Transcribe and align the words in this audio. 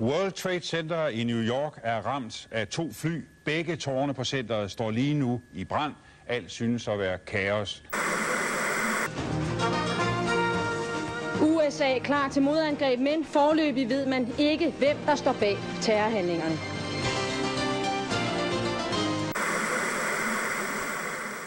World 0.00 0.32
Trade 0.32 0.60
Center 0.60 1.08
i 1.08 1.24
New 1.24 1.42
York 1.42 1.80
er 1.82 2.06
ramt 2.06 2.48
af 2.50 2.68
to 2.68 2.92
fly. 2.92 3.24
Begge 3.44 3.76
tårne 3.76 4.14
på 4.14 4.24
centret 4.24 4.70
står 4.70 4.90
lige 4.90 5.14
nu 5.14 5.40
i 5.54 5.64
brand. 5.64 5.92
Alt 6.26 6.50
synes 6.50 6.88
at 6.88 6.98
være 6.98 7.18
kaos. 7.18 7.84
USA 11.42 11.96
er 11.96 12.02
klar 12.04 12.28
til 12.28 12.42
modangreb, 12.42 13.00
men 13.00 13.24
forløbig 13.24 13.88
ved 13.88 14.06
man 14.06 14.28
ikke, 14.38 14.74
hvem 14.78 14.96
der 15.06 15.14
står 15.14 15.32
bag 15.32 15.56
terrorhandlingerne. 15.80 16.56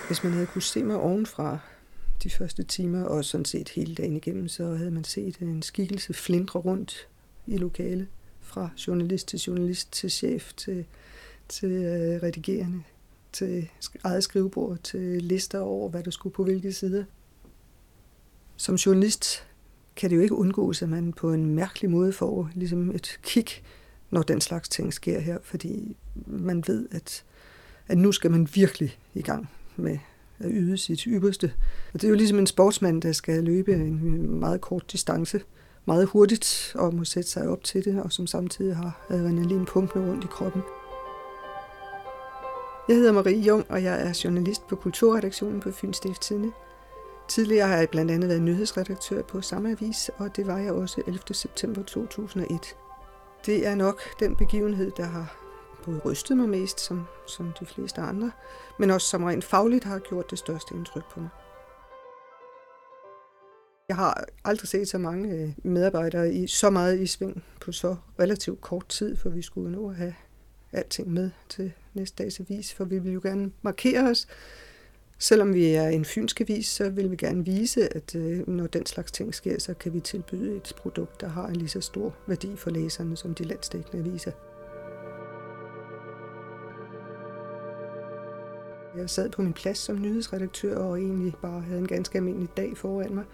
Hvis 0.07 0.23
man 0.23 0.33
havde 0.33 0.45
kunnet 0.45 0.63
se 0.63 0.83
mig 0.83 0.97
ovenfra 0.97 1.59
de 2.23 2.29
første 2.29 2.63
timer, 2.63 3.05
og 3.05 3.25
sådan 3.25 3.45
set 3.45 3.69
hele 3.69 3.95
dagen 3.95 4.15
igennem, 4.15 4.47
så 4.47 4.63
havde 4.63 4.91
man 4.91 5.03
set 5.03 5.37
en 5.37 5.61
skikkelse 5.61 6.13
flindre 6.13 6.59
rundt 6.59 7.07
i 7.47 7.57
lokalet, 7.57 8.07
fra 8.51 8.69
journalist 8.87 9.27
til 9.27 9.39
journalist, 9.39 9.91
til 9.93 10.11
chef, 10.11 10.53
til, 10.53 10.85
til 11.49 11.71
øh, 11.71 12.23
redigerende, 12.23 12.83
til 13.31 13.69
eget 14.03 14.23
skrivebord, 14.23 14.77
til 14.83 15.21
lister 15.21 15.59
over, 15.59 15.89
hvad 15.89 16.03
der 16.03 16.11
skulle 16.11 16.33
på 16.33 16.43
hvilke 16.43 16.73
sider. 16.73 17.03
Som 18.57 18.75
journalist 18.75 19.47
kan 19.95 20.09
det 20.09 20.15
jo 20.15 20.21
ikke 20.21 20.35
undgås, 20.35 20.81
at 20.81 20.89
man 20.89 21.13
på 21.13 21.33
en 21.33 21.45
mærkelig 21.45 21.89
måde 21.89 22.13
får 22.13 22.49
ligesom 22.53 22.91
et 22.95 23.19
kig, 23.23 23.45
når 24.09 24.21
den 24.21 24.41
slags 24.41 24.69
ting 24.69 24.93
sker 24.93 25.19
her, 25.19 25.37
fordi 25.43 25.97
man 26.25 26.63
ved, 26.67 26.87
at, 26.91 27.23
at 27.87 27.97
nu 27.97 28.11
skal 28.11 28.31
man 28.31 28.47
virkelig 28.53 28.99
i 29.13 29.21
gang 29.21 29.49
med 29.75 29.97
at 30.39 30.49
yde 30.51 30.77
sit 30.77 31.01
ypperste. 31.01 31.53
Og 31.93 32.01
det 32.01 32.03
er 32.03 32.09
jo 32.09 32.15
ligesom 32.15 32.39
en 32.39 32.47
sportsmand, 32.47 33.01
der 33.01 33.11
skal 33.11 33.43
løbe 33.43 33.73
en 33.73 34.39
meget 34.39 34.61
kort 34.61 34.91
distance, 34.91 35.41
meget 35.85 36.07
hurtigt, 36.07 36.75
og 36.75 36.93
må 36.93 37.03
sætte 37.03 37.29
sig 37.29 37.47
op 37.47 37.63
til 37.63 37.85
det, 37.85 38.01
og 38.03 38.11
som 38.11 38.27
samtidig 38.27 38.75
har 38.75 39.05
adrenalin 39.09 39.65
pumpende 39.65 40.11
rundt 40.11 40.23
i 40.23 40.27
kroppen. 40.27 40.61
Jeg 42.87 42.95
hedder 42.95 43.11
Marie 43.11 43.39
Jung, 43.39 43.65
og 43.69 43.83
jeg 43.83 44.07
er 44.07 44.21
journalist 44.23 44.67
på 44.67 44.75
Kulturredaktionen 44.75 45.59
på 45.59 45.71
Fyns 45.71 45.97
Stiftstidende. 45.97 46.51
Tidligere 47.27 47.67
har 47.67 47.77
jeg 47.77 47.89
blandt 47.89 48.11
andet 48.11 48.29
været 48.29 48.41
nyhedsredaktør 48.41 49.21
på 49.21 49.41
samme 49.41 49.71
avis, 49.71 50.11
og 50.17 50.35
det 50.35 50.47
var 50.47 50.57
jeg 50.57 50.71
også 50.71 51.01
11. 51.07 51.19
september 51.31 51.83
2001. 51.83 52.75
Det 53.45 53.67
er 53.67 53.75
nok 53.75 54.01
den 54.19 54.35
begivenhed, 54.35 54.91
der 54.97 55.05
har 55.05 55.35
både 55.85 56.01
rystet 56.05 56.37
mig 56.37 56.49
mest, 56.49 56.79
som, 56.79 57.07
som 57.27 57.53
de 57.59 57.65
fleste 57.65 58.01
andre, 58.01 58.31
men 58.79 58.89
også 58.89 59.07
som 59.07 59.23
rent 59.23 59.43
fagligt 59.43 59.83
har 59.83 59.99
gjort 59.99 60.31
det 60.31 60.39
største 60.39 60.75
indtryk 60.75 61.03
på 61.13 61.19
mig. 61.19 61.29
Jeg 63.91 63.97
har 63.97 64.25
aldrig 64.43 64.67
set 64.67 64.87
så 64.87 64.97
mange 64.97 65.29
øh, 65.29 65.49
medarbejdere 65.63 66.33
i 66.33 66.47
så 66.47 66.69
meget 66.69 66.99
i 66.99 67.07
sving 67.07 67.43
på 67.61 67.71
så 67.71 67.95
relativt 68.19 68.61
kort 68.61 68.87
tid, 68.89 69.15
for 69.15 69.29
vi 69.29 69.41
skulle 69.41 69.71
nå 69.71 69.89
at 69.89 69.95
have 69.95 70.13
alting 70.71 71.13
med 71.13 71.29
til 71.49 71.71
næste 71.93 72.23
dags 72.23 72.39
avis, 72.39 72.73
for 72.73 72.85
vi 72.85 72.99
vil 72.99 73.13
jo 73.13 73.19
gerne 73.23 73.51
markere 73.61 74.09
os. 74.09 74.27
Selvom 75.19 75.53
vi 75.53 75.65
er 75.65 75.87
en 75.87 76.05
fynsk 76.05 76.41
avis, 76.41 76.67
så 76.67 76.89
vil 76.89 77.11
vi 77.11 77.15
gerne 77.15 77.45
vise, 77.45 77.95
at 77.95 78.15
øh, 78.15 78.47
når 78.47 78.67
den 78.67 78.85
slags 78.85 79.11
ting 79.11 79.35
sker, 79.35 79.59
så 79.59 79.73
kan 79.73 79.93
vi 79.93 79.99
tilbyde 79.99 80.55
et 80.55 80.73
produkt, 80.77 81.21
der 81.21 81.27
har 81.27 81.47
en 81.47 81.55
lige 81.55 81.69
så 81.69 81.81
stor 81.81 82.15
værdi 82.27 82.55
for 82.55 82.69
læserne 82.69 83.17
som 83.17 83.35
de 83.35 83.43
landstækkende 83.43 84.09
aviser. 84.09 84.31
Jeg 88.97 89.09
sad 89.09 89.29
på 89.29 89.41
min 89.41 89.53
plads 89.53 89.77
som 89.77 90.01
nyhedsredaktør 90.01 90.77
og 90.77 90.99
egentlig 90.99 91.33
bare 91.41 91.61
havde 91.61 91.79
en 91.79 91.87
ganske 91.87 92.17
almindelig 92.17 92.49
dag 92.57 92.77
foran 92.77 93.15
mig. 93.15 93.25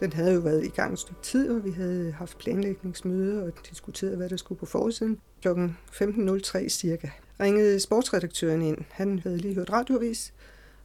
Den 0.00 0.12
havde 0.12 0.34
jo 0.34 0.40
været 0.40 0.64
i 0.64 0.68
gang 0.68 0.92
et 0.92 0.98
stykke 0.98 1.22
tid, 1.22 1.50
og 1.50 1.64
vi 1.64 1.70
havde 1.70 2.12
haft 2.12 2.38
planlægningsmøder 2.38 3.42
og 3.42 3.52
diskuteret, 3.70 4.16
hvad 4.16 4.28
der 4.28 4.36
skulle 4.36 4.58
på 4.58 4.66
forsiden. 4.66 5.20
Klokken 5.40 5.76
15.03 5.90 6.68
cirka 6.68 7.08
ringede 7.40 7.80
sportsredaktøren 7.80 8.62
ind. 8.62 8.78
Han 8.90 9.18
havde 9.18 9.38
lige 9.38 9.54
hørt 9.54 9.72
radioavis 9.72 10.34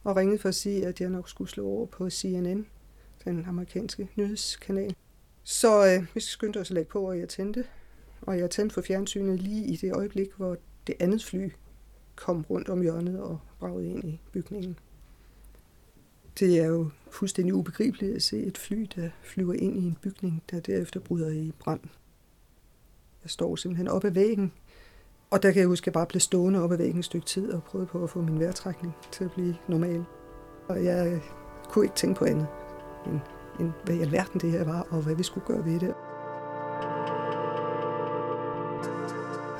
og 0.04 0.16
ringede 0.16 0.38
for 0.38 0.48
at 0.48 0.54
sige, 0.54 0.86
at 0.86 1.00
jeg 1.00 1.10
nok 1.10 1.28
skulle 1.28 1.50
slå 1.50 1.66
over 1.66 1.86
på 1.86 2.10
CNN, 2.10 2.66
den 3.24 3.44
amerikanske 3.48 4.08
nyhedskanal. 4.16 4.94
Så 5.44 5.86
øh, 5.86 6.06
vi 6.14 6.20
skyndte 6.20 6.60
os 6.60 6.70
at 6.70 6.74
lægge 6.74 6.90
på, 6.90 7.08
og 7.08 7.18
jeg 7.18 7.28
tændte. 7.28 7.64
Og 8.20 8.38
jeg 8.38 8.50
tændte 8.50 8.74
for 8.74 8.82
fjernsynet 8.82 9.40
lige 9.40 9.66
i 9.66 9.76
det 9.76 9.92
øjeblik, 9.92 10.28
hvor 10.36 10.56
det 10.86 10.94
andet 11.00 11.24
fly 11.24 11.50
kom 12.16 12.44
rundt 12.50 12.68
om 12.68 12.82
hjørnet 12.82 13.20
og 13.20 13.38
bragede 13.58 13.88
ind 13.88 14.04
i 14.04 14.20
bygningen. 14.32 14.78
Det 16.40 16.60
er 16.60 16.66
jo 16.66 16.90
fuldstændig 17.10 17.54
ubegribeligt 17.54 18.16
at 18.16 18.22
se 18.22 18.38
et 18.38 18.58
fly, 18.58 18.86
der 18.96 19.08
flyver 19.22 19.54
ind 19.54 19.76
i 19.76 19.86
en 19.86 19.98
bygning, 20.02 20.42
der 20.50 20.60
derefter 20.60 21.00
bryder 21.00 21.30
i 21.30 21.52
brand. 21.58 21.80
Jeg 23.22 23.30
står 23.30 23.56
simpelthen 23.56 23.88
op 23.88 24.04
ad 24.04 24.10
væggen, 24.10 24.52
og 25.30 25.42
der 25.42 25.52
kan 25.52 25.60
jeg 25.60 25.68
huske, 25.68 25.82
at 25.82 25.86
jeg 25.86 25.92
bare 25.92 26.06
blev 26.06 26.20
stående 26.20 26.62
op 26.62 26.72
ad 26.72 26.76
væggen 26.76 26.98
et 26.98 27.04
stykke 27.04 27.26
tid 27.26 27.52
og 27.52 27.62
prøvede 27.62 27.88
på 27.88 28.04
at 28.04 28.10
få 28.10 28.22
min 28.22 28.40
vejrtrækning 28.40 28.94
til 29.12 29.24
at 29.24 29.30
blive 29.32 29.56
normal. 29.68 30.04
Og 30.68 30.84
jeg 30.84 31.20
kunne 31.70 31.84
ikke 31.84 31.96
tænke 31.96 32.18
på 32.18 32.24
andet, 32.24 32.46
end, 33.06 33.20
end 33.60 33.72
hvad 33.84 33.94
i 33.94 34.00
alverden 34.00 34.40
det 34.40 34.50
her 34.50 34.64
var, 34.64 34.86
og 34.90 35.02
hvad 35.02 35.14
vi 35.14 35.22
skulle 35.22 35.46
gøre 35.46 35.64
ved 35.64 35.80
det. 35.80 35.94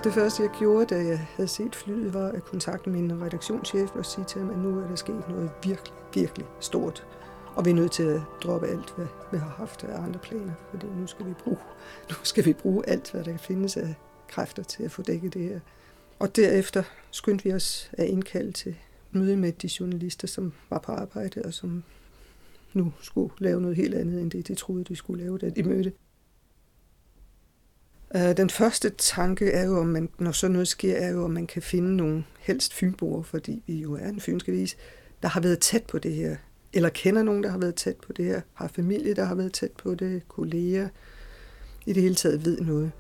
Det 0.05 0.13
første, 0.13 0.43
jeg 0.43 0.51
gjorde, 0.59 0.95
da 0.95 1.07
jeg 1.07 1.19
havde 1.19 1.49
set 1.49 1.75
flyet, 1.75 2.15
var 2.15 2.29
at 2.29 2.45
kontakte 2.45 2.91
min 2.91 3.23
redaktionschef 3.23 3.91
og 3.95 4.07
sige 4.07 4.25
til 4.25 4.41
ham, 4.41 4.51
at 4.51 4.59
nu 4.59 4.79
er 4.79 4.89
der 4.89 4.97
sket 4.97 5.29
noget 5.29 5.51
virkelig, 5.65 5.95
virkelig 6.15 6.47
stort. 6.61 7.07
Og 7.57 7.65
vi 7.65 7.71
er 7.71 7.75
nødt 7.75 7.93
til 7.93 8.03
at 8.03 8.21
droppe 8.43 8.67
alt, 8.67 8.95
hvad 8.97 9.07
vi 9.33 9.39
har 9.39 9.55
haft 9.59 9.85
af 9.85 10.01
andre 10.03 10.21
planer, 10.21 10.53
fordi 10.71 10.87
nu 10.87 11.07
skal 11.07 11.27
vi 11.27 11.33
bruge, 11.33 11.59
nu 12.11 12.15
skal 12.23 12.45
vi 12.45 12.53
bruge 12.53 12.89
alt, 12.89 13.11
hvad 13.11 13.25
der 13.25 13.31
kan 13.31 13.41
findes 13.41 13.77
af 13.77 13.95
kræfter 14.29 14.63
til 14.63 14.83
at 14.83 14.91
få 14.91 15.03
dækket 15.03 15.35
det 15.35 15.43
her. 15.43 15.61
Og 16.19 16.37
derefter 16.37 16.83
skyndte 17.11 17.45
vi 17.45 17.53
os 17.53 17.91
at 17.93 18.07
indkalde 18.07 18.53
til 18.53 18.77
møde 19.11 19.37
med 19.37 19.53
de 19.53 19.71
journalister, 19.81 20.29
som 20.29 20.53
var 20.71 20.79
på 20.79 20.93
arbejde, 20.93 21.43
og 21.45 21.55
som 21.55 21.85
nu 22.73 22.93
skulle 23.01 23.33
lave 23.39 23.61
noget 23.61 23.77
helt 23.77 23.95
andet, 23.95 24.21
end 24.21 24.31
det 24.31 24.49
de 24.49 24.55
troede, 24.55 24.85
de 24.85 24.97
skulle 24.97 25.25
lave, 25.25 25.39
da 25.39 25.51
de 25.51 25.63
mødte. 25.63 25.93
Øh, 28.15 28.37
den 28.37 28.51
første 28.51 28.91
tanke 28.91 29.51
er 29.51 29.65
jo, 29.65 29.79
om 29.79 29.87
man, 29.87 30.09
når 30.19 30.33
sådan 30.33 30.53
noget 30.53 30.69
sker, 30.69 30.97
er 30.97 31.09
jo, 31.09 31.25
om 31.25 31.31
man 31.31 31.47
kan 31.47 31.63
finde 31.63 31.97
nogle 31.97 32.25
helst 32.39 32.75
fynboer, 32.75 33.23
fordi 33.23 33.63
vi 33.67 33.75
jo 33.75 33.95
er 33.95 34.09
en 34.09 34.21
fynske 34.21 34.53
vis, 34.53 34.77
der 35.23 35.29
har 35.29 35.41
været 35.41 35.59
tæt 35.59 35.83
på 35.83 35.99
det 35.99 36.15
her, 36.15 36.37
eller 36.73 36.89
kender 36.89 37.23
nogen, 37.23 37.43
der 37.43 37.51
har 37.51 37.59
været 37.59 37.75
tæt 37.75 37.97
på 37.97 38.13
det 38.13 38.25
her, 38.25 38.41
har 38.55 38.69
familie, 38.69 39.15
der 39.15 39.25
har 39.25 39.35
været 39.35 39.53
tæt 39.53 39.73
på 39.73 39.95
det, 39.95 40.29
kolleger, 40.29 40.89
i 41.87 41.93
det 41.93 42.03
hele 42.03 42.15
taget 42.15 42.45
ved 42.45 42.61
noget. 42.61 42.93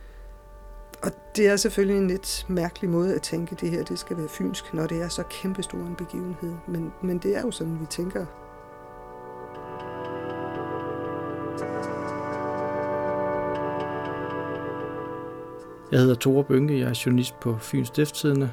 Og 1.02 1.10
det 1.36 1.48
er 1.48 1.56
selvfølgelig 1.56 1.98
en 1.98 2.08
lidt 2.08 2.46
mærkelig 2.48 2.90
måde 2.90 3.14
at 3.14 3.22
tænke, 3.22 3.52
at 3.52 3.60
det 3.60 3.70
her 3.70 3.84
det 3.84 3.98
skal 3.98 4.16
være 4.16 4.28
fynsk, 4.28 4.74
når 4.74 4.86
det 4.86 5.02
er 5.02 5.08
så 5.08 5.22
kæmpestor 5.22 5.78
en 5.78 5.96
begivenhed. 5.96 6.54
Men, 6.68 6.92
men 7.02 7.18
det 7.18 7.36
er 7.36 7.40
jo 7.40 7.50
sådan, 7.50 7.80
vi 7.80 7.86
tænker. 7.90 8.47
Jeg 15.92 16.00
hedder 16.00 16.14
Tore 16.14 16.44
Bønke, 16.44 16.78
jeg 16.78 16.88
er 16.88 17.02
journalist 17.06 17.40
på 17.40 17.58
Fyns 17.58 17.88
Stiftstidende. 17.88 18.50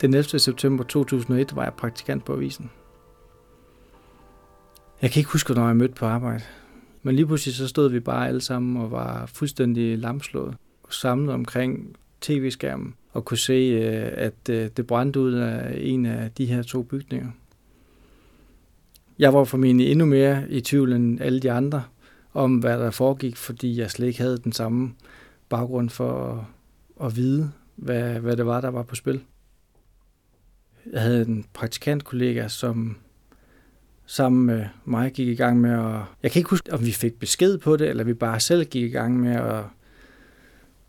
Den 0.00 0.14
11. 0.14 0.38
september 0.38 0.84
2001 0.84 1.56
var 1.56 1.62
jeg 1.64 1.72
praktikant 1.72 2.24
på 2.24 2.32
avisen. 2.32 2.70
Jeg 5.02 5.10
kan 5.10 5.20
ikke 5.20 5.30
huske, 5.30 5.54
når 5.54 5.66
jeg 5.66 5.76
mødte 5.76 5.94
på 5.94 6.06
arbejde. 6.06 6.44
Men 7.02 7.14
lige 7.14 7.26
pludselig 7.26 7.54
så 7.54 7.68
stod 7.68 7.90
vi 7.90 8.00
bare 8.00 8.28
alle 8.28 8.40
sammen 8.40 8.76
og 8.76 8.90
var 8.90 9.26
fuldstændig 9.26 9.98
lamslået. 9.98 10.56
Samlet 10.90 11.34
omkring 11.34 11.96
tv-skærmen 12.20 12.94
og 13.12 13.24
kunne 13.24 13.38
se, 13.38 13.52
øh, 13.52 14.10
at 14.12 14.48
øh, 14.50 14.70
det 14.76 14.86
brændte 14.86 15.20
ud 15.20 15.32
af 15.32 15.78
en 15.80 16.06
af 16.06 16.30
de 16.30 16.46
her 16.46 16.62
to 16.62 16.82
bygninger. 16.82 17.30
Jeg 19.18 19.34
var 19.34 19.44
formentlig 19.44 19.90
endnu 19.90 20.04
mere 20.04 20.50
i 20.50 20.60
tvivl 20.60 20.92
end 20.92 21.20
alle 21.20 21.40
de 21.40 21.52
andre 21.52 21.82
om, 22.34 22.58
hvad 22.58 22.78
der 22.78 22.90
foregik, 22.90 23.36
fordi 23.36 23.78
jeg 23.78 23.90
slet 23.90 24.06
ikke 24.06 24.20
havde 24.20 24.38
den 24.38 24.52
samme 24.52 24.94
baggrund 25.48 25.90
for 25.90 26.32
at, 27.00 27.06
at 27.06 27.16
vide, 27.16 27.52
hvad, 27.76 28.20
hvad 28.20 28.36
det 28.36 28.46
var, 28.46 28.60
der 28.60 28.68
var 28.68 28.82
på 28.82 28.94
spil. 28.94 29.20
Jeg 30.92 31.02
havde 31.02 31.26
en 31.26 31.44
praktikantkollega, 31.52 32.48
som 32.48 32.96
sammen 34.06 34.46
med 34.46 34.66
mig 34.84 35.12
gik 35.12 35.28
i 35.28 35.34
gang 35.34 35.60
med 35.60 35.70
at... 35.70 36.00
Jeg 36.22 36.30
kan 36.30 36.40
ikke 36.40 36.50
huske, 36.50 36.72
om 36.72 36.86
vi 36.86 36.92
fik 36.92 37.18
besked 37.18 37.58
på 37.58 37.76
det, 37.76 37.88
eller 37.88 38.04
vi 38.04 38.14
bare 38.14 38.40
selv 38.40 38.64
gik 38.64 38.82
i 38.82 38.88
gang 38.88 39.20
med 39.20 39.36
at, 39.36 39.64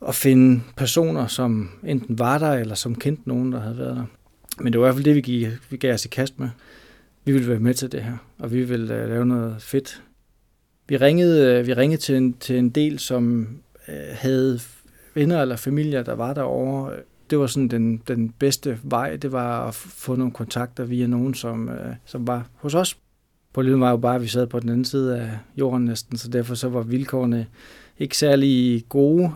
at 0.07 0.15
finde 0.15 0.61
personer, 0.77 1.27
som 1.27 1.69
enten 1.83 2.19
var 2.19 2.37
der, 2.37 2.53
eller 2.53 2.75
som 2.75 2.95
kendte 2.95 3.29
nogen, 3.29 3.51
der 3.51 3.59
havde 3.59 3.77
været 3.77 3.95
der. 3.95 4.05
Men 4.59 4.73
det 4.73 4.81
var 4.81 4.85
i 4.85 4.87
hvert 4.87 4.95
fald 4.95 5.05
det, 5.05 5.15
vi, 5.15 5.21
gik, 5.21 5.47
vi 5.69 5.77
gav 5.77 5.93
os 5.93 6.05
i 6.05 6.09
kast 6.09 6.39
med. 6.39 6.49
Vi 7.25 7.31
ville 7.31 7.47
være 7.47 7.59
med 7.59 7.73
til 7.73 7.91
det 7.91 8.03
her, 8.03 8.17
og 8.39 8.51
vi 8.51 8.63
ville 8.63 9.03
uh, 9.03 9.09
lave 9.09 9.25
noget 9.25 9.61
fedt. 9.61 10.01
Vi 10.87 10.97
ringede, 10.97 11.59
øh, 11.59 11.67
vi 11.67 11.73
ringede 11.73 12.01
til, 12.01 12.15
en, 12.15 12.33
til 12.33 12.57
en 12.57 12.69
del, 12.69 12.99
som 12.99 13.47
øh, 13.89 13.95
havde 14.11 14.59
venner 15.13 15.41
eller 15.41 15.55
familier, 15.55 16.03
der 16.03 16.15
var 16.15 16.33
derovre. 16.33 16.93
Øh, 16.93 17.01
det 17.29 17.39
var 17.39 17.47
sådan 17.47 17.67
den, 17.67 18.01
den 18.07 18.29
bedste 18.29 18.79
vej, 18.83 19.15
det 19.15 19.31
var 19.31 19.67
at 19.67 19.73
få 19.75 20.15
nogle 20.15 20.33
kontakter 20.33 20.83
via 20.83 21.07
nogen, 21.07 21.33
som, 21.33 21.69
øh, 21.69 21.95
som 22.05 22.27
var 22.27 22.47
hos 22.55 22.75
os. 22.75 22.97
Problemet 23.53 23.79
var 23.79 23.89
jo 23.89 23.97
bare, 23.97 24.15
at 24.15 24.21
vi 24.21 24.27
sad 24.27 24.47
på 24.47 24.59
den 24.59 24.69
anden 24.69 24.85
side 24.85 25.19
af 25.19 25.29
jorden 25.57 25.85
næsten, 25.85 26.17
så 26.17 26.29
derfor 26.29 26.55
så 26.55 26.69
var 26.69 26.81
vilkårene 26.81 27.47
ikke 27.99 28.17
særlig 28.17 28.85
gode. 28.89 29.31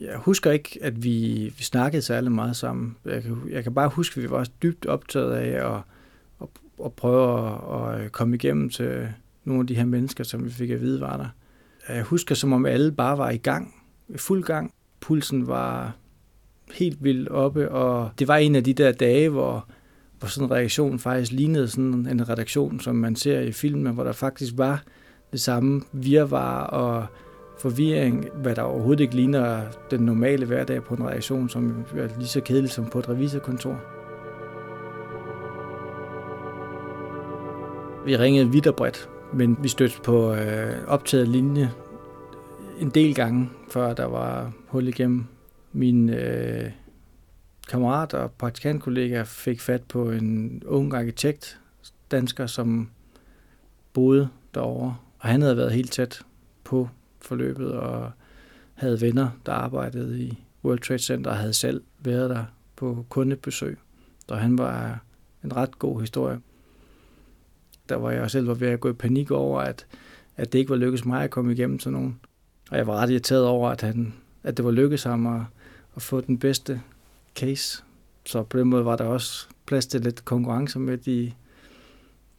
Jeg 0.00 0.16
husker 0.16 0.50
ikke, 0.50 0.78
at 0.82 1.04
vi, 1.04 1.44
vi 1.58 1.64
snakkede 1.64 2.02
særlig 2.02 2.32
meget 2.32 2.56
sammen. 2.56 2.96
Jeg 3.04 3.22
kan, 3.22 3.36
jeg 3.50 3.62
kan 3.62 3.74
bare 3.74 3.88
huske, 3.88 4.18
at 4.18 4.22
vi 4.22 4.30
var 4.30 4.48
dybt 4.62 4.86
optaget 4.86 5.32
af 5.32 5.74
at, 5.74 5.80
at, 6.42 6.48
at 6.84 6.92
prøve 6.92 7.48
at, 7.48 7.94
at 7.96 8.04
øh, 8.04 8.10
komme 8.10 8.34
igennem 8.34 8.70
til 8.70 9.08
nogle 9.44 9.60
af 9.60 9.66
de 9.66 9.74
her 9.74 9.84
mennesker, 9.84 10.24
som 10.24 10.44
vi 10.44 10.50
fik 10.50 10.70
at 10.70 10.80
vide 10.80 11.00
var 11.00 11.16
der. 11.16 11.28
Jeg 11.88 12.02
husker, 12.02 12.34
som 12.34 12.52
om 12.52 12.66
alle 12.66 12.92
bare 12.92 13.18
var 13.18 13.30
i 13.30 13.36
gang, 13.36 13.74
i 14.08 14.18
fuld 14.18 14.42
gang. 14.42 14.74
Pulsen 15.00 15.46
var 15.46 15.96
helt 16.72 17.04
vildt 17.04 17.28
oppe, 17.28 17.70
og 17.70 18.10
det 18.18 18.28
var 18.28 18.36
en 18.36 18.56
af 18.56 18.64
de 18.64 18.72
der 18.72 18.92
dage, 18.92 19.28
hvor, 19.28 19.68
hvor 20.18 20.28
sådan 20.28 20.48
en 20.48 20.52
reaktion 20.52 20.98
faktisk 20.98 21.32
lignede 21.32 21.68
sådan 21.68 22.06
en 22.10 22.28
redaktion, 22.28 22.80
som 22.80 22.96
man 22.96 23.16
ser 23.16 23.40
i 23.40 23.52
filmen, 23.52 23.94
hvor 23.94 24.04
der 24.04 24.12
faktisk 24.12 24.52
var 24.56 24.82
det 25.32 25.40
samme 25.40 25.82
virvar 25.92 26.64
og 26.64 27.06
forvirring, 27.58 28.28
hvad 28.34 28.54
der 28.54 28.62
overhovedet 28.62 29.00
ikke 29.00 29.16
ligner 29.16 29.62
den 29.90 30.00
normale 30.00 30.46
hverdag 30.46 30.84
på 30.84 30.94
en 30.94 31.04
reaktion, 31.04 31.48
som 31.48 31.84
er 31.96 32.08
lige 32.18 32.28
så 32.28 32.40
kedelig 32.40 32.70
som 32.70 32.86
på 32.86 32.98
et 32.98 33.08
revisorkontor. 33.08 33.80
Vi 38.04 38.16
ringede 38.16 38.50
vidt 38.50 38.66
og 38.66 38.76
bredt, 38.76 39.08
men 39.34 39.56
vi 39.62 39.68
stødte 39.68 40.00
på 40.04 40.34
øh, 40.34 40.84
optaget 40.86 41.28
linje 41.28 41.70
en 42.78 42.90
del 42.90 43.14
gange, 43.14 43.50
før 43.70 43.94
der 43.94 44.04
var 44.04 44.52
hul 44.68 44.88
igennem. 44.88 45.24
Min 45.72 46.10
øh, 46.10 46.70
kammerat 47.68 48.14
og 48.14 48.32
praktikantkollega 48.32 49.22
fik 49.22 49.60
fat 49.60 49.82
på 49.82 50.10
en 50.10 50.62
ung 50.66 50.94
arkitekt, 50.94 51.60
dansker, 52.10 52.46
som 52.46 52.90
boede 53.92 54.28
derovre. 54.54 54.96
Og 55.18 55.28
han 55.28 55.42
havde 55.42 55.56
været 55.56 55.72
helt 55.72 55.92
tæt 55.92 56.22
på 56.64 56.88
forløbet 57.20 57.72
og 57.72 58.10
havde 58.74 59.00
venner, 59.00 59.28
der 59.46 59.52
arbejdede 59.52 60.20
i 60.20 60.44
World 60.64 60.78
Trade 60.78 60.98
Center 60.98 61.30
og 61.30 61.36
havde 61.36 61.52
selv 61.52 61.82
været 61.98 62.30
der 62.30 62.44
på 62.76 63.06
kundebesøg. 63.08 63.78
Så 64.28 64.34
han 64.34 64.58
var 64.58 65.04
en 65.44 65.56
ret 65.56 65.78
god 65.78 66.00
historie. 66.00 66.40
Der 67.92 67.98
var 67.98 68.10
jeg 68.10 68.30
selv 68.30 68.46
var 68.46 68.54
ved 68.54 68.68
at 68.68 68.80
gå 68.80 68.90
i 68.90 68.92
panik 68.92 69.30
over, 69.30 69.60
at, 69.60 69.86
at 70.36 70.52
det 70.52 70.58
ikke 70.58 70.70
var 70.70 70.76
lykkedes 70.76 71.04
mig 71.04 71.24
at 71.24 71.30
komme 71.30 71.52
igennem 71.52 71.78
sådan 71.78 71.92
nogen. 71.92 72.20
Og 72.70 72.78
jeg 72.78 72.86
var 72.86 72.96
ret 72.96 73.10
irriteret 73.10 73.46
over, 73.46 73.70
at, 73.70 73.80
han, 73.80 74.14
at 74.42 74.56
det 74.56 74.64
var 74.64 74.70
lykkedes 74.70 75.02
ham 75.02 75.26
at, 75.26 75.40
at 75.96 76.02
få 76.02 76.20
den 76.20 76.38
bedste 76.38 76.80
case. 77.36 77.82
Så 78.26 78.42
på 78.42 78.58
den 78.58 78.68
måde 78.68 78.84
var 78.84 78.96
der 78.96 79.04
også 79.04 79.46
plads 79.66 79.86
til 79.86 80.00
lidt 80.00 80.24
konkurrence 80.24 80.78
med 80.78 80.98
de, 80.98 81.32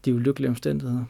de 0.05 0.15
ulykkelige 0.15 0.49
omstændigheder. 0.49 1.03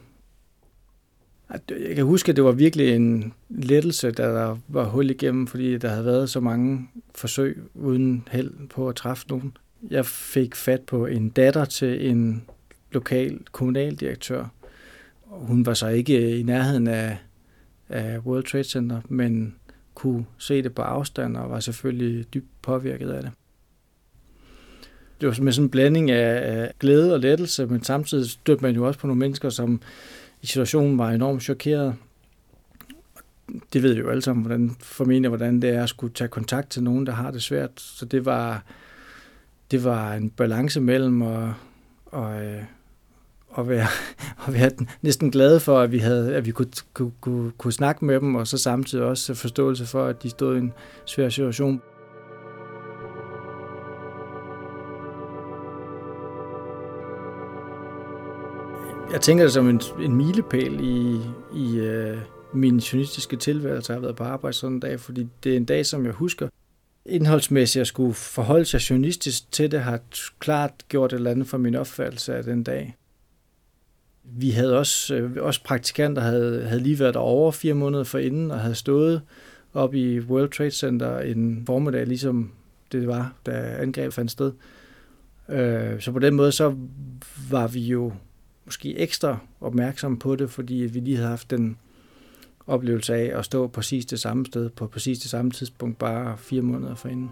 Jeg 1.69 1.95
kan 1.95 2.05
huske, 2.05 2.29
at 2.29 2.35
det 2.35 2.43
var 2.43 2.51
virkelig 2.51 2.95
en 2.95 3.33
lettelse, 3.49 4.11
da 4.11 4.23
der 4.23 4.57
var 4.67 4.83
hul 4.83 5.09
igennem, 5.09 5.47
fordi 5.47 5.77
der 5.77 5.89
havde 5.89 6.05
været 6.05 6.29
så 6.29 6.39
mange 6.39 6.89
forsøg 7.15 7.63
uden 7.73 8.27
held 8.31 8.67
på 8.67 8.89
at 8.89 8.95
træffe 8.95 9.25
nogen. 9.29 9.57
Jeg 9.89 10.05
fik 10.05 10.55
fat 10.55 10.81
på 10.81 11.05
en 11.05 11.29
datter 11.29 11.65
til 11.65 12.09
en 12.09 12.43
lokal 12.93 13.39
kommunaldirektør. 13.51 14.45
Hun 15.21 15.65
var 15.65 15.73
så 15.73 15.87
ikke 15.87 16.33
øh, 16.33 16.39
i 16.39 16.43
nærheden 16.43 16.87
af, 16.87 17.17
af 17.89 18.19
World 18.19 18.43
Trade 18.43 18.63
Center, 18.63 19.01
men 19.09 19.55
kunne 19.95 20.25
se 20.37 20.61
det 20.61 20.75
på 20.75 20.81
afstand 20.81 21.37
og 21.37 21.49
var 21.49 21.59
selvfølgelig 21.59 22.33
dybt 22.33 22.61
påvirket 22.61 23.09
af 23.09 23.23
det. 23.23 23.31
Det 25.21 25.29
var 25.29 25.43
med 25.43 25.51
sådan 25.51 25.65
en 25.65 25.69
blanding 25.69 26.11
af 26.11 26.71
glæde 26.79 27.13
og 27.13 27.19
lettelse, 27.19 27.65
men 27.65 27.83
samtidig 27.83 28.29
stødte 28.29 28.61
man 28.61 28.75
jo 28.75 28.87
også 28.87 28.99
på 28.99 29.07
nogle 29.07 29.19
mennesker, 29.19 29.49
som 29.49 29.81
i 30.41 30.45
situationen 30.45 30.97
var 30.97 31.11
enormt 31.11 31.43
chokeret. 31.43 31.95
Det 33.73 33.83
ved 33.83 33.93
vi 33.93 33.99
jo 33.99 34.09
alle 34.09 34.21
sammen, 34.21 34.45
hvordan, 34.45 34.75
formentlig, 34.79 35.29
hvordan 35.29 35.61
det 35.61 35.69
er 35.69 35.83
at 35.83 35.89
skulle 35.89 36.13
tage 36.13 36.27
kontakt 36.27 36.69
til 36.69 36.83
nogen, 36.83 37.05
der 37.05 37.11
har 37.11 37.31
det 37.31 37.43
svært. 37.43 37.71
Så 37.75 38.05
det 38.05 38.25
var, 38.25 38.63
det 39.71 39.83
var 39.83 40.13
en 40.13 40.29
balance 40.29 40.81
mellem 40.81 41.21
at, 41.21 41.49
at, 42.13 42.63
at, 43.57 43.69
være, 43.69 43.87
at 44.47 44.53
være 44.53 44.71
næsten 45.01 45.31
glade 45.31 45.59
for, 45.59 45.79
at 45.79 45.91
vi, 45.91 45.97
havde, 45.97 46.35
at 46.35 46.45
vi 46.45 46.51
kunne, 46.51 46.71
kunne, 46.93 47.11
kunne, 47.21 47.51
kunne 47.51 47.73
snakke 47.73 48.05
med 48.05 48.19
dem, 48.19 48.35
og 48.35 48.47
så 48.47 48.57
samtidig 48.57 49.05
også 49.05 49.33
forståelse 49.33 49.85
for, 49.85 50.05
at 50.05 50.23
de 50.23 50.29
stod 50.29 50.55
i 50.55 50.59
en 50.59 50.73
svær 51.05 51.29
situation. 51.29 51.81
Jeg 59.11 59.21
tænker 59.21 59.43
det 59.43 59.53
som 59.53 59.69
en, 59.69 59.81
en 59.99 60.15
milepæl 60.15 60.79
i, 60.81 61.19
i 61.55 61.77
øh, 61.77 62.17
min 62.53 62.77
journalistiske 62.77 63.35
tilværelse, 63.35 63.93
at 63.93 63.95
have 63.95 64.03
været 64.03 64.15
på 64.15 64.23
arbejde 64.23 64.57
sådan 64.57 64.73
en 64.73 64.79
dag, 64.79 64.99
fordi 64.99 65.27
det 65.43 65.53
er 65.53 65.57
en 65.57 65.65
dag, 65.65 65.85
som 65.85 66.05
jeg 66.05 66.13
husker. 66.13 66.47
Indholdsmæssigt 67.05 67.81
at 67.81 67.87
skulle 67.87 68.13
forholde 68.13 68.65
sig 68.65 68.79
journalistisk 68.79 69.51
til 69.51 69.71
det, 69.71 69.81
har 69.81 69.99
klart 70.39 70.71
gjort 70.89 71.13
et 71.13 71.17
eller 71.17 71.31
andet 71.31 71.47
for 71.47 71.57
min 71.57 71.75
opfattelse 71.75 72.35
af 72.35 72.43
den 72.43 72.63
dag. 72.63 72.95
Vi 74.23 74.49
havde 74.49 74.79
også, 74.79 75.15
øh, 75.15 75.31
også 75.39 75.63
praktikanter, 75.63 76.21
havde, 76.21 76.67
havde 76.67 76.83
lige 76.83 76.99
været 76.99 77.15
over 77.15 77.51
fire 77.51 77.73
måneder 77.73 78.03
for 78.03 78.17
inden, 78.17 78.51
og 78.51 78.59
havde 78.59 78.75
stået 78.75 79.21
op 79.73 79.93
i 79.93 80.19
World 80.19 80.49
Trade 80.49 80.71
Center 80.71 81.19
en 81.19 81.63
formiddag, 81.65 82.07
ligesom 82.07 82.51
det 82.91 83.07
var, 83.07 83.33
da 83.45 83.51
angrebet 83.79 84.13
fandt 84.13 84.31
sted. 84.31 84.51
Øh, 85.49 86.01
så 86.01 86.11
på 86.11 86.19
den 86.19 86.33
måde, 86.33 86.51
så 86.51 86.75
var 87.49 87.67
vi 87.67 87.79
jo 87.79 88.13
måske 88.65 88.97
ekstra 88.97 89.37
opmærksom 89.61 90.19
på 90.19 90.35
det, 90.35 90.49
fordi 90.49 90.75
vi 90.75 90.99
lige 90.99 91.15
havde 91.15 91.29
haft 91.29 91.49
den 91.49 91.77
oplevelse 92.67 93.15
af 93.15 93.39
at 93.39 93.45
stå 93.45 93.67
præcis 93.67 94.05
det 94.05 94.19
samme 94.19 94.45
sted 94.45 94.69
på 94.69 94.87
præcis 94.87 95.19
det 95.19 95.29
samme 95.29 95.51
tidspunkt, 95.51 95.97
bare 95.97 96.37
fire 96.37 96.61
måneder 96.61 96.95
forinden. 96.95 97.29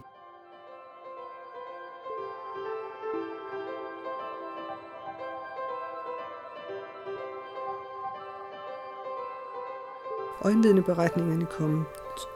Øjenvidneberetningerne 10.41 11.45
kom 11.45 11.87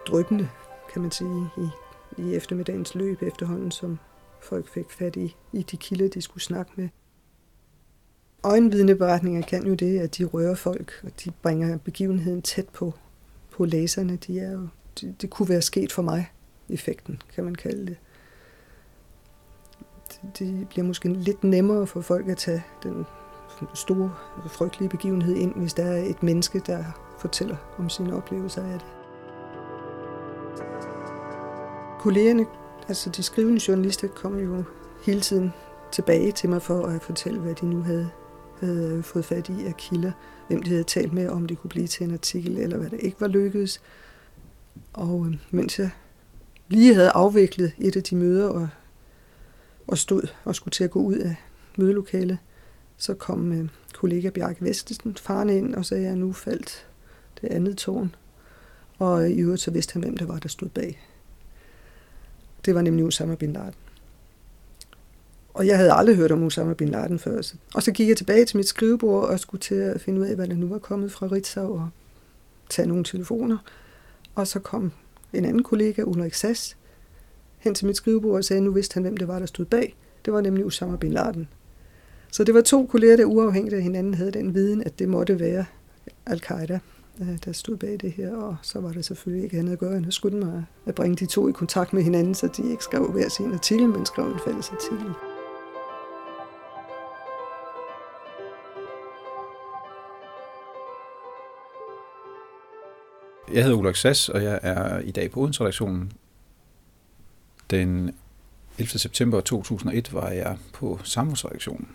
dryppende, 0.08 0.50
kan 0.94 1.02
man 1.02 1.12
sige, 1.12 1.50
i, 1.58 1.68
i 2.22 2.36
eftermiddagens 2.36 2.96
løb 2.96 3.24
efterhånden, 3.24 3.72
som 3.72 4.00
folk 4.42 4.68
fik 4.68 4.92
fat 4.92 5.16
i, 5.16 5.36
i 5.54 5.64
de 5.64 5.78
kilder, 5.78 6.08
de 6.08 6.22
skulle 6.22 6.44
snakke 6.44 6.72
med 6.76 6.90
øjenvidneberetninger 8.46 9.42
kan 9.42 9.68
jo 9.68 9.74
det, 9.74 10.00
at 10.00 10.18
de 10.18 10.24
rører 10.26 10.56
folk, 10.56 11.02
og 11.04 11.12
de 11.26 11.32
bringer 11.42 11.78
begivenheden 11.78 12.42
tæt 12.42 12.70
på, 12.70 12.94
på 13.52 13.66
læserne. 13.66 14.16
De 14.16 14.40
er 14.40 14.52
jo, 14.52 14.68
det, 15.02 15.22
det 15.22 15.30
kunne 15.30 15.50
være 15.50 15.62
sket 15.62 15.92
for 15.92 16.02
mig, 16.02 16.32
effekten, 16.70 17.22
kan 17.36 17.44
man 17.44 17.56
kalde 17.56 17.86
det. 17.86 17.98
Det 20.40 20.70
bliver 20.70 20.86
måske 20.86 21.14
lidt 21.14 21.44
nemmere 21.44 21.88
for 21.88 22.02
folk 22.02 22.30
at 22.30 22.38
tage 22.38 22.64
den 22.84 23.06
store, 23.74 24.16
frygtelige 24.50 24.90
begivenhed 24.90 25.36
ind, 25.36 25.54
hvis 25.56 25.74
der 25.74 25.84
er 25.84 26.04
et 26.04 26.24
menneske, 26.24 26.62
der 26.68 26.84
fortæller 27.18 27.58
om 27.78 27.90
sine 27.90 28.16
oplevelser 28.16 28.64
af 28.64 28.80
det. 28.80 28.88
Kollegerne, 32.00 32.46
altså 32.88 33.10
de 33.10 33.24
skrivende 33.24 33.62
journalister, 33.68 34.08
kom 34.08 34.40
jo 34.40 34.64
hele 35.06 35.22
tiden 35.22 35.54
tilbage 35.92 36.32
til 36.32 36.50
mig 36.50 36.62
for 36.62 36.86
at 36.86 37.02
fortælle, 37.02 37.40
hvad 37.40 37.56
de 37.56 37.66
nu 37.66 37.82
havde 37.82 38.10
havde 38.60 38.96
øh, 38.98 39.04
fået 39.04 39.26
fat 39.26 39.50
i 39.50 39.66
af 39.66 39.78
kilder, 39.78 40.12
hvem 40.48 40.64
de 40.64 40.70
havde 40.70 40.84
talt 40.84 41.14
med, 41.14 41.30
om 41.30 41.48
det 41.48 41.58
kunne 41.58 41.70
blive 41.70 41.88
til 41.88 42.04
en 42.04 42.14
artikel, 42.14 42.58
eller 42.58 42.78
hvad 42.78 42.90
der 42.90 42.98
ikke 42.98 43.22
var 43.22 43.28
lykkedes. 43.28 43.82
Og 44.94 45.28
øh, 45.28 45.36
mens 45.52 45.80
jeg 45.80 45.90
lige 46.68 46.94
havde 46.94 47.10
afviklet 47.10 47.72
et 47.78 47.96
af 47.96 48.04
de 48.04 48.16
møder, 48.16 48.50
og, 48.50 48.68
og 49.88 49.98
stod 49.98 50.28
og 50.44 50.56
skulle 50.56 50.72
til 50.72 50.84
at 50.84 50.92
gå 50.92 51.00
ud 51.00 51.16
af 51.16 51.36
mødelokalet, 51.78 52.38
så 52.98 53.14
kom 53.14 53.52
øh, 53.52 53.70
kollega 53.94 54.30
Bjarke 54.30 54.66
Vestesen 54.66 55.16
farne 55.16 55.58
ind 55.58 55.76
og 55.76 55.86
sagde, 55.86 56.08
at 56.08 56.18
nu 56.18 56.34
faldt 56.34 56.88
det 57.42 57.48
andet 57.48 57.78
tårn. 57.78 58.16
Og 59.00 59.30
i 59.30 59.40
øvrigt 59.40 59.62
så 59.62 59.72
vidste 59.72 59.94
han, 59.94 60.02
hvem 60.02 60.18
det 60.18 60.28
var, 60.28 60.40
der 60.40 60.50
stod 60.50 60.70
bag. 60.70 61.02
Det 62.66 62.76
var 62.76 62.82
nemlig 62.82 63.06
Osama 63.06 63.36
Bin 63.36 63.54
Laden. 63.54 63.74
Og 65.54 65.68
jeg 65.68 65.78
havde 65.78 65.92
aldrig 65.92 66.16
hørt 66.16 66.32
om 66.32 66.44
Osama 66.44 66.74
Bin 66.74 66.90
Laden 66.90 67.20
før. 67.20 67.42
Og 67.76 67.84
så 67.84 67.92
gik 67.92 68.08
jeg 68.08 68.18
tilbage 68.18 68.46
til 68.46 68.58
mit 68.58 68.68
skrivebord 68.68 69.30
og 69.30 69.40
skulle 69.40 69.62
til 69.62 69.76
at 69.76 70.02
finde 70.02 70.22
ud 70.22 70.26
af, 70.26 70.36
hvad 70.36 70.48
der 70.48 70.56
nu 70.56 70.68
var 70.68 70.78
kommet 70.78 71.12
fra 71.12 71.28
Ritzau 71.28 71.74
og 71.74 71.90
tage 72.70 72.88
nogle 72.88 73.04
telefoner. 73.04 73.58
Og 74.36 74.48
så 74.48 74.60
kom 74.60 74.92
en 75.34 75.46
anden 75.46 75.64
kollega, 75.64 76.02
Ulrik 76.02 76.34
Sass, 76.34 76.78
hen 77.58 77.76
til 77.76 77.86
mit 77.86 77.98
skrivebord 77.98 78.36
og 78.36 78.44
sagde, 78.44 78.58
at 78.58 78.64
nu 78.64 78.72
vidste 78.72 78.94
han, 78.94 79.04
hvem 79.04 79.18
det 79.18 79.28
var, 79.28 79.40
der 79.40 79.46
stod 79.46 79.66
bag. 79.66 79.96
Det 80.26 80.34
var 80.34 80.42
nemlig 80.42 80.66
Osama 80.66 80.96
Bin 80.96 81.14
Laden. 81.14 81.48
Så 82.32 82.44
det 82.44 82.54
var 82.54 82.62
to 82.62 82.86
kolleger, 82.86 83.18
der 83.18 83.26
uafhængigt 83.26 83.76
af 83.76 83.82
hinanden 83.82 84.14
havde 84.14 84.32
den 84.32 84.54
viden, 84.54 84.84
at 84.84 85.00
det 85.00 85.10
måtte 85.10 85.40
være 85.40 85.66
Al-Qaida, 86.26 86.80
Øh, 87.22 87.38
der 87.46 87.52
stod 87.52 87.78
bag 87.78 87.98
det 88.02 88.12
her. 88.12 88.36
Og 88.36 88.58
så 88.62 88.80
var 88.80 88.92
det 88.92 89.06
selvfølgelig 89.06 89.44
ikke 89.44 89.60
andet 89.60 89.74
at 89.74 89.80
gøre, 89.80 89.98
end 89.98 90.08
at 90.08 90.14
skynde 90.14 90.38
mig 90.38 90.66
at 90.86 90.96
bringe 90.96 91.16
de 91.16 91.26
to 91.26 91.50
i 91.50 91.52
kontakt 91.52 91.94
med 91.94 92.04
hinanden, 92.04 92.36
så 92.36 92.48
de 92.48 92.72
ikke 92.72 92.84
skrev 92.84 93.12
hver 93.12 93.30
sin 93.30 93.54
artikel, 93.54 93.90
men 93.90 94.06
skrev 94.06 94.26
en 94.26 94.40
fælles 94.46 94.70
artikel. 94.70 95.14
Jeg 103.54 103.64
hedder 103.64 103.78
Ulrik 103.78 103.96
Sass, 103.96 104.30
og 104.30 104.44
jeg 104.44 104.60
er 104.64 105.00
i 105.00 105.12
dag 105.12 105.32
på 105.32 105.40
Odense-redaktionen. 105.40 106.12
Den 107.70 108.16
11. 108.78 109.00
september 109.00 109.42
2001 109.42 110.14
var 110.14 110.30
jeg 110.30 110.58
på 110.74 111.00
samfundsredaktionen. 111.04 111.88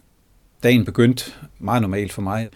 Dagen 0.63 0.85
begyndte 0.85 1.33
meget 1.59 1.83
normalt 1.83 2.13
for 2.13 2.23
mig. 2.23 2.49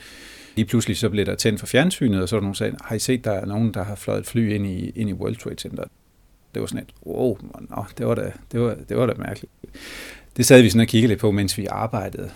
Lige 0.56 0.66
pludselig 0.66 0.96
så 0.96 1.10
blev 1.10 1.26
der 1.26 1.34
tændt 1.34 1.60
for 1.60 1.66
fjernsynet, 1.66 2.22
og 2.22 2.28
så 2.28 2.36
var 2.36 2.40
der 2.40 2.44
nogen, 2.44 2.52
der 2.52 2.58
sagde, 2.58 2.76
har 2.84 2.96
I 2.96 2.98
set, 2.98 3.24
der 3.24 3.32
er 3.32 3.46
nogen, 3.46 3.74
der 3.74 3.82
har 3.84 3.94
fløjet 3.94 4.20
et 4.20 4.26
fly 4.26 4.52
ind 4.52 4.66
i, 4.66 4.90
ind 4.90 5.10
i 5.10 5.12
World 5.12 5.36
Trade 5.36 5.56
Center? 5.58 5.84
Det 6.54 6.60
var 6.60 6.66
sådan 6.66 6.82
et, 6.82 6.94
wow, 7.06 7.38
no, 7.70 7.82
det, 7.98 8.06
var 8.06 8.14
da, 8.14 8.32
det, 8.52 8.60
var, 8.60 8.76
det 8.88 8.96
var 8.96 9.06
da 9.06 9.14
mærkeligt. 9.18 9.52
Det 10.36 10.46
sad 10.46 10.62
vi 10.62 10.70
sådan 10.70 10.80
og 10.80 10.86
kiggede 10.86 11.08
lidt 11.08 11.20
på, 11.20 11.30
mens 11.30 11.58
vi 11.58 11.66
arbejdede. 11.66 12.30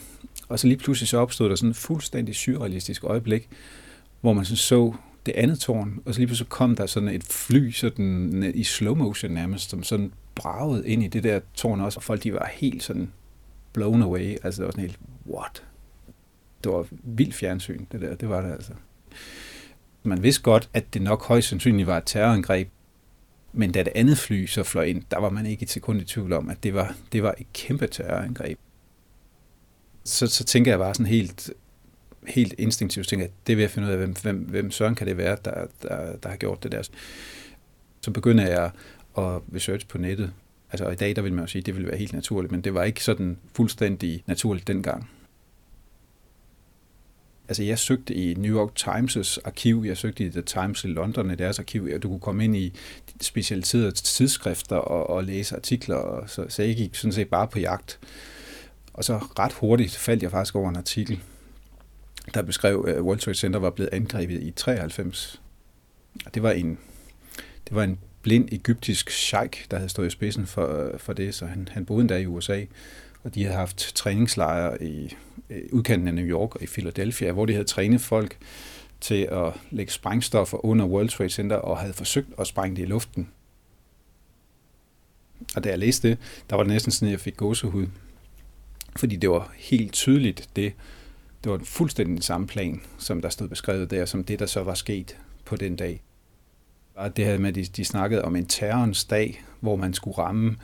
Og 0.48 0.58
så 0.58 0.66
lige 0.66 0.78
pludselig 0.78 1.08
så 1.08 1.18
opstod 1.18 1.50
der 1.50 1.56
sådan 1.56 1.70
et 1.70 1.76
fuldstændig 1.76 2.34
surrealistisk 2.34 3.04
øjeblik, 3.04 3.48
hvor 4.20 4.32
man 4.32 4.44
sådan 4.44 4.56
så 4.56 4.94
det 5.26 5.34
andet 5.34 5.60
tårn, 5.60 6.00
og 6.04 6.14
så 6.14 6.20
lige 6.20 6.26
pludselig 6.26 6.48
kom 6.48 6.76
der 6.76 6.86
sådan 6.86 7.08
et 7.08 7.24
fly 7.24 7.70
sådan 7.70 8.52
i 8.54 8.64
slow 8.64 8.94
motion 8.94 9.30
nærmest, 9.30 9.70
som 9.70 9.82
sådan 9.82 10.12
bragede 10.34 10.88
ind 10.88 11.02
i 11.02 11.08
det 11.08 11.24
der 11.24 11.40
tårn 11.54 11.80
også, 11.80 11.96
og 11.96 12.02
folk 12.02 12.22
de 12.22 12.32
var 12.32 12.50
helt 12.52 12.82
sådan 12.82 13.12
blown 13.72 14.02
away. 14.02 14.36
Altså 14.42 14.62
det 14.62 14.66
var 14.66 14.70
sådan 14.70 14.84
helt, 14.84 14.98
what? 15.30 15.62
Det 16.64 16.72
var 16.72 16.86
vildt 16.90 17.34
fjernsyn, 17.34 17.86
det 17.92 18.00
der. 18.00 18.14
Det 18.14 18.28
var 18.28 18.40
det 18.40 18.52
altså. 18.52 18.72
Man 20.02 20.22
vidste 20.22 20.42
godt, 20.42 20.68
at 20.74 20.94
det 20.94 21.02
nok 21.02 21.24
højst 21.24 21.48
sandsynligt 21.48 21.86
var 21.86 21.96
et 21.96 22.02
terrorangreb, 22.06 22.68
men 23.52 23.72
da 23.72 23.82
det 23.82 23.92
andet 23.94 24.18
fly 24.18 24.46
så 24.46 24.62
fløj 24.62 24.84
ind, 24.84 25.02
der 25.10 25.18
var 25.18 25.30
man 25.30 25.46
ikke 25.46 25.62
et 25.62 25.70
sekund 25.70 26.00
i 26.00 26.04
tvivl 26.04 26.32
om, 26.32 26.50
at 26.50 26.62
det 26.62 26.74
var, 26.74 26.94
det 27.12 27.22
var 27.22 27.34
et 27.38 27.52
kæmpe 27.52 27.86
terrorangreb. 27.86 28.58
Så, 30.04 30.26
så 30.26 30.44
tænker 30.44 30.72
jeg 30.72 30.78
bare 30.78 30.94
sådan 30.94 31.06
helt, 31.06 31.50
helt 32.26 32.54
instinktivt, 32.58 33.08
tænker 33.08 33.26
jeg, 33.26 33.32
det 33.46 33.56
vil 33.56 33.62
jeg 33.62 33.70
finde 33.70 33.88
ud 33.88 33.92
af, 33.92 33.98
hvem, 33.98 34.14
hvem, 34.22 34.36
hvem 34.36 34.70
søren 34.70 34.94
kan 34.94 35.06
det 35.06 35.16
være, 35.16 35.36
der, 35.44 35.66
der, 35.82 36.16
der 36.16 36.28
har 36.28 36.36
gjort 36.36 36.62
det 36.62 36.72
der. 36.72 36.82
Så 38.00 38.10
begynder 38.10 38.46
jeg 38.46 38.70
at 39.18 39.40
research 39.54 39.86
på 39.86 39.98
nettet. 39.98 40.32
Altså 40.72 40.88
i 40.88 40.94
dag, 40.94 41.16
der 41.16 41.22
vil 41.22 41.32
man 41.32 41.44
jo 41.44 41.46
sige, 41.46 41.60
at 41.60 41.66
det 41.66 41.74
ville 41.74 41.88
være 41.88 41.98
helt 41.98 42.12
naturligt, 42.12 42.52
men 42.52 42.60
det 42.60 42.74
var 42.74 42.84
ikke 42.84 43.04
sådan 43.04 43.38
fuldstændig 43.54 44.22
naturligt 44.26 44.66
dengang. 44.68 45.10
Altså 47.48 47.62
jeg 47.62 47.78
søgte 47.78 48.14
i 48.14 48.34
New 48.34 48.56
York 48.56 48.70
Times' 48.80 49.38
arkiv, 49.44 49.84
jeg 49.86 49.96
søgte 49.96 50.24
i 50.24 50.30
The 50.30 50.42
Times 50.42 50.84
i 50.84 50.86
London 50.86 51.30
i 51.30 51.34
deres 51.34 51.58
arkiv, 51.58 51.88
og 51.94 52.02
du 52.02 52.08
kunne 52.08 52.20
komme 52.20 52.44
ind 52.44 52.56
i 52.56 52.74
specialiserede 53.20 53.90
tidsskrifter 53.90 54.76
og, 54.76 55.10
og 55.10 55.24
læse 55.24 55.56
artikler, 55.56 55.96
og 55.96 56.30
så, 56.30 56.46
så 56.48 56.62
jeg 56.62 56.76
gik 56.76 56.94
sådan 56.94 57.12
set 57.12 57.28
bare 57.28 57.48
på 57.48 57.58
jagt. 57.58 57.98
Og 58.92 59.04
så 59.04 59.18
ret 59.18 59.52
hurtigt 59.52 59.96
faldt 59.96 60.22
jeg 60.22 60.30
faktisk 60.30 60.56
over 60.56 60.70
en 60.70 60.76
artikel, 60.76 61.20
der 62.34 62.42
beskrev, 62.42 62.84
at 62.88 63.00
World 63.00 63.18
Trade 63.18 63.38
Center 63.38 63.60
var 63.60 63.70
blevet 63.70 63.90
angrebet 63.92 64.42
i 64.42 64.50
93. 64.50 65.42
Og 66.26 66.34
det 66.34 66.42
var 66.42 66.50
en, 66.50 66.78
det 67.68 67.74
var 67.74 67.82
en 67.82 67.98
blind 68.22 68.48
egyptisk 68.52 69.10
sheik, 69.10 69.66
der 69.70 69.76
havde 69.76 69.88
stået 69.88 70.06
i 70.06 70.10
spidsen 70.10 70.46
for, 70.46 70.94
for 70.98 71.12
det, 71.12 71.34
så 71.34 71.46
han, 71.46 71.68
han 71.70 71.86
boede 71.86 72.00
endda 72.00 72.16
i 72.16 72.26
USA, 72.26 72.64
og 73.28 73.34
de 73.34 73.44
havde 73.44 73.56
haft 73.56 73.92
træningslejre 73.94 74.82
i 74.82 75.14
udkanten 75.72 76.08
af 76.08 76.14
New 76.14 76.24
York 76.24 76.54
og 76.54 76.62
i 76.62 76.66
Philadelphia, 76.66 77.32
hvor 77.32 77.46
de 77.46 77.52
havde 77.52 77.64
trænet 77.64 78.00
folk 78.00 78.38
til 79.00 79.28
at 79.32 79.52
lægge 79.70 79.92
sprængstoffer 79.92 80.64
under 80.64 80.86
World 80.86 81.08
Trade 81.08 81.30
Center 81.30 81.56
og 81.56 81.78
havde 81.78 81.92
forsøgt 81.92 82.28
at 82.38 82.46
sprænge 82.46 82.76
det 82.76 82.82
i 82.82 82.86
luften. 82.86 83.28
Og 85.56 85.64
da 85.64 85.68
jeg 85.68 85.78
læste 85.78 86.08
det, 86.08 86.18
der 86.50 86.56
var 86.56 86.62
det 86.62 86.72
næsten 86.72 86.92
sådan, 86.92 87.08
at 87.08 87.12
jeg 87.12 87.20
fik 87.20 87.36
gåsehud. 87.36 87.86
Fordi 88.96 89.16
det 89.16 89.30
var 89.30 89.52
helt 89.56 89.92
tydeligt 89.92 90.48
det. 90.56 90.72
Det 91.44 91.52
var 91.52 91.60
fuldstændig 91.64 92.14
den 92.14 92.22
samme 92.22 92.46
plan, 92.46 92.80
som 92.98 93.22
der 93.22 93.28
stod 93.28 93.48
beskrevet 93.48 93.90
der, 93.90 94.04
som 94.04 94.24
det, 94.24 94.38
der 94.38 94.46
så 94.46 94.62
var 94.62 94.74
sket 94.74 95.16
på 95.44 95.56
den 95.56 95.76
dag. 95.76 96.02
Og 96.94 97.16
det 97.16 97.24
her 97.24 97.38
med, 97.38 97.48
at 97.48 97.54
de, 97.54 97.64
de 97.64 97.84
snakkede 97.84 98.24
om 98.24 98.36
en 98.36 98.46
terrorens 98.46 99.04
dag, 99.04 99.44
hvor 99.60 99.76
man 99.76 99.94
skulle 99.94 100.18
ramme 100.18 100.56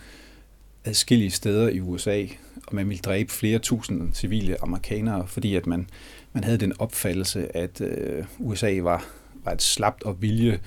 adskillige 0.84 1.30
steder 1.30 1.68
i 1.68 1.80
USA, 1.80 2.26
og 2.66 2.74
man 2.74 2.88
ville 2.88 3.00
dræbe 3.00 3.32
flere 3.32 3.58
tusind 3.58 4.14
civile 4.14 4.62
amerikanere, 4.62 5.26
fordi 5.26 5.54
at 5.54 5.66
man, 5.66 5.88
man 6.32 6.44
havde 6.44 6.58
den 6.58 6.72
opfattelse, 6.78 7.56
at 7.56 7.80
øh, 7.80 8.24
USA 8.38 8.78
var, 8.82 9.06
var 9.44 9.52
et 9.52 9.62
slapt 9.62 10.02
og 10.02 10.22
vilje, 10.22 10.60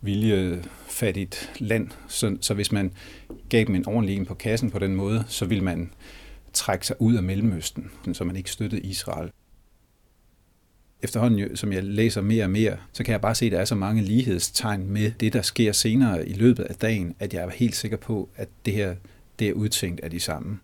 viljefattigt 0.00 1.50
land. 1.58 1.88
Så, 2.08 2.36
så 2.40 2.54
hvis 2.54 2.72
man 2.72 2.92
gav 3.48 3.64
dem 3.64 3.74
en 3.74 3.86
ordentlig 3.86 4.16
en 4.16 4.26
på 4.26 4.34
kassen 4.34 4.70
på 4.70 4.78
den 4.78 4.94
måde, 4.94 5.24
så 5.28 5.44
ville 5.44 5.64
man 5.64 5.90
trække 6.52 6.86
sig 6.86 7.02
ud 7.02 7.14
af 7.14 7.22
Mellemøsten, 7.22 7.90
så 8.12 8.24
man 8.24 8.36
ikke 8.36 8.50
støttede 8.50 8.82
Israel. 8.82 9.30
Efterhånden, 11.02 11.56
som 11.56 11.72
jeg 11.72 11.84
læser 11.84 12.20
mere 12.20 12.44
og 12.44 12.50
mere, 12.50 12.76
så 12.92 13.04
kan 13.04 13.12
jeg 13.12 13.20
bare 13.20 13.34
se, 13.34 13.46
at 13.46 13.52
der 13.52 13.60
er 13.60 13.64
så 13.64 13.74
mange 13.74 14.02
lighedstegn 14.02 14.90
med 14.90 15.12
det, 15.20 15.32
der 15.32 15.42
sker 15.42 15.72
senere 15.72 16.28
i 16.28 16.32
løbet 16.32 16.62
af 16.62 16.74
dagen, 16.74 17.14
at 17.18 17.34
jeg 17.34 17.44
er 17.44 17.50
helt 17.50 17.76
sikker 17.76 17.96
på, 17.96 18.28
at 18.36 18.48
det 18.64 18.74
her 18.74 18.94
det 19.38 19.48
er 19.48 19.52
udtænkt 19.52 20.00
af 20.00 20.10
de 20.10 20.20
samme. 20.20 20.58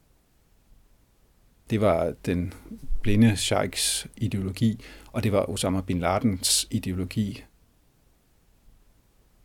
Det 1.70 1.80
var 1.80 2.14
den 2.26 2.52
blinde 3.02 3.36
sheiks 3.36 4.06
ideologi, 4.16 4.84
og 5.12 5.22
det 5.22 5.32
var 5.32 5.50
Osama 5.50 5.80
bin 5.80 5.98
Ladens 5.98 6.68
ideologi. 6.70 7.44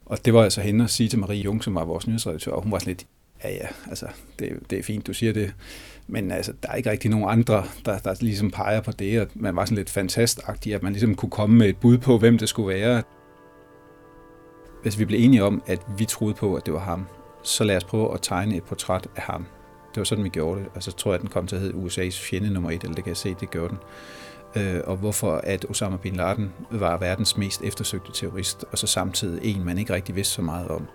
Og 0.05 0.25
det 0.25 0.33
var 0.33 0.43
altså 0.43 0.61
hende 0.61 0.83
at 0.83 0.89
sige 0.89 1.09
til 1.09 1.19
Marie 1.19 1.41
Jung, 1.41 1.63
som 1.63 1.75
var 1.75 1.85
vores 1.85 2.07
nyhedsredaktør, 2.07 2.51
og 2.51 2.63
hun 2.63 2.71
var 2.71 2.79
sådan 2.79 2.91
lidt, 2.91 3.07
ja 3.43 3.49
ja, 3.49 3.67
altså, 3.87 4.07
det, 4.39 4.59
det 4.69 4.79
er 4.79 4.83
fint, 4.83 5.07
du 5.07 5.13
siger 5.13 5.33
det, 5.33 5.53
men 6.07 6.31
altså, 6.31 6.53
der 6.63 6.69
er 6.69 6.75
ikke 6.75 6.91
rigtig 6.91 7.11
nogen 7.11 7.29
andre, 7.29 7.63
der, 7.85 7.99
der 7.99 8.15
ligesom 8.21 8.51
peger 8.51 8.81
på 8.81 8.91
det, 8.91 9.21
og 9.21 9.27
man 9.35 9.55
var 9.55 9.65
sådan 9.65 9.77
lidt 9.77 9.89
fantastagtig, 9.89 10.75
at 10.75 10.83
man 10.83 10.93
ligesom 10.93 11.15
kunne 11.15 11.29
komme 11.29 11.57
med 11.57 11.69
et 11.69 11.77
bud 11.77 11.97
på, 11.97 12.17
hvem 12.17 12.37
det 12.37 12.49
skulle 12.49 12.79
være. 12.79 13.03
Hvis 14.81 14.99
vi 14.99 15.05
blev 15.05 15.19
enige 15.23 15.43
om, 15.43 15.63
at 15.67 15.79
vi 15.97 16.05
troede 16.05 16.33
på, 16.33 16.55
at 16.55 16.65
det 16.65 16.73
var 16.73 16.79
ham, 16.79 17.07
så 17.43 17.63
lad 17.63 17.77
os 17.77 17.83
prøve 17.83 18.13
at 18.13 18.21
tegne 18.21 18.55
et 18.55 18.63
portræt 18.63 19.07
af 19.15 19.21
ham. 19.21 19.45
Det 19.89 19.97
var 19.97 20.03
sådan, 20.03 20.23
vi 20.23 20.29
gjorde 20.29 20.59
det. 20.59 20.69
Og 20.75 20.83
så 20.83 20.91
tror 20.91 21.11
jeg, 21.11 21.15
at 21.15 21.21
den 21.21 21.29
kom 21.29 21.47
til 21.47 21.55
at 21.55 21.61
hedde 21.61 21.77
USA's 21.77 22.21
fjende 22.21 22.53
nummer 22.53 22.71
et, 22.71 22.83
eller 22.83 22.95
det 22.95 23.03
kan 23.03 23.09
jeg 23.09 23.17
se, 23.17 23.35
det 23.39 23.51
gjorde 23.51 23.69
den. 23.69 23.77
Øh, 24.55 24.81
og 24.85 24.97
hvorfor 24.97 25.41
at 25.43 25.65
Osama 25.69 25.97
Bin 25.97 26.15
Laden 26.15 26.53
var 26.71 26.97
verdens 26.97 27.37
mest 27.37 27.61
eftersøgte 27.61 28.11
terrorist, 28.11 28.65
og 28.71 28.77
så 28.77 28.87
samtidig 28.87 29.55
en, 29.55 29.65
man 29.65 29.77
ikke 29.77 29.93
rigtig 29.93 30.15
vidste 30.15 30.33
så 30.33 30.41
meget 30.41 30.67
om. 30.67 30.87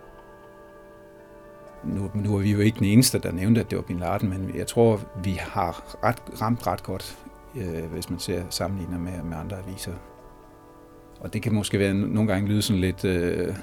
Nu, 1.85 2.11
nu 2.15 2.37
er 2.37 2.41
vi 2.41 2.53
jo 2.53 2.59
ikke 2.59 2.79
den 2.79 2.87
eneste, 2.87 3.19
der 3.19 3.33
nævnte, 3.33 3.61
at 3.61 3.71
det 3.71 3.77
var 3.77 3.83
Bin 3.83 3.99
Laden, 3.99 4.29
men 4.29 4.55
jeg 4.55 4.67
tror, 4.67 5.01
vi 5.25 5.33
har 5.33 5.97
ret, 6.05 6.41
ramt 6.41 6.67
ret 6.67 6.83
godt, 6.83 7.19
øh, 7.57 7.85
hvis 7.93 8.11
man 8.11 8.19
ser 8.19 8.43
sammenligner 8.51 8.99
med, 8.99 9.23
med 9.23 9.37
andre 9.37 9.59
aviser. 9.59 9.93
Og 11.21 11.33
det 11.33 11.43
kan 11.43 11.55
måske 11.55 11.79
være 11.79 11.95
nogle 11.95 12.33
gange 12.33 12.49
lyde 12.49 12.63
sådan 12.63 12.81
lidt... 12.81 13.05
Øh, 13.05 13.55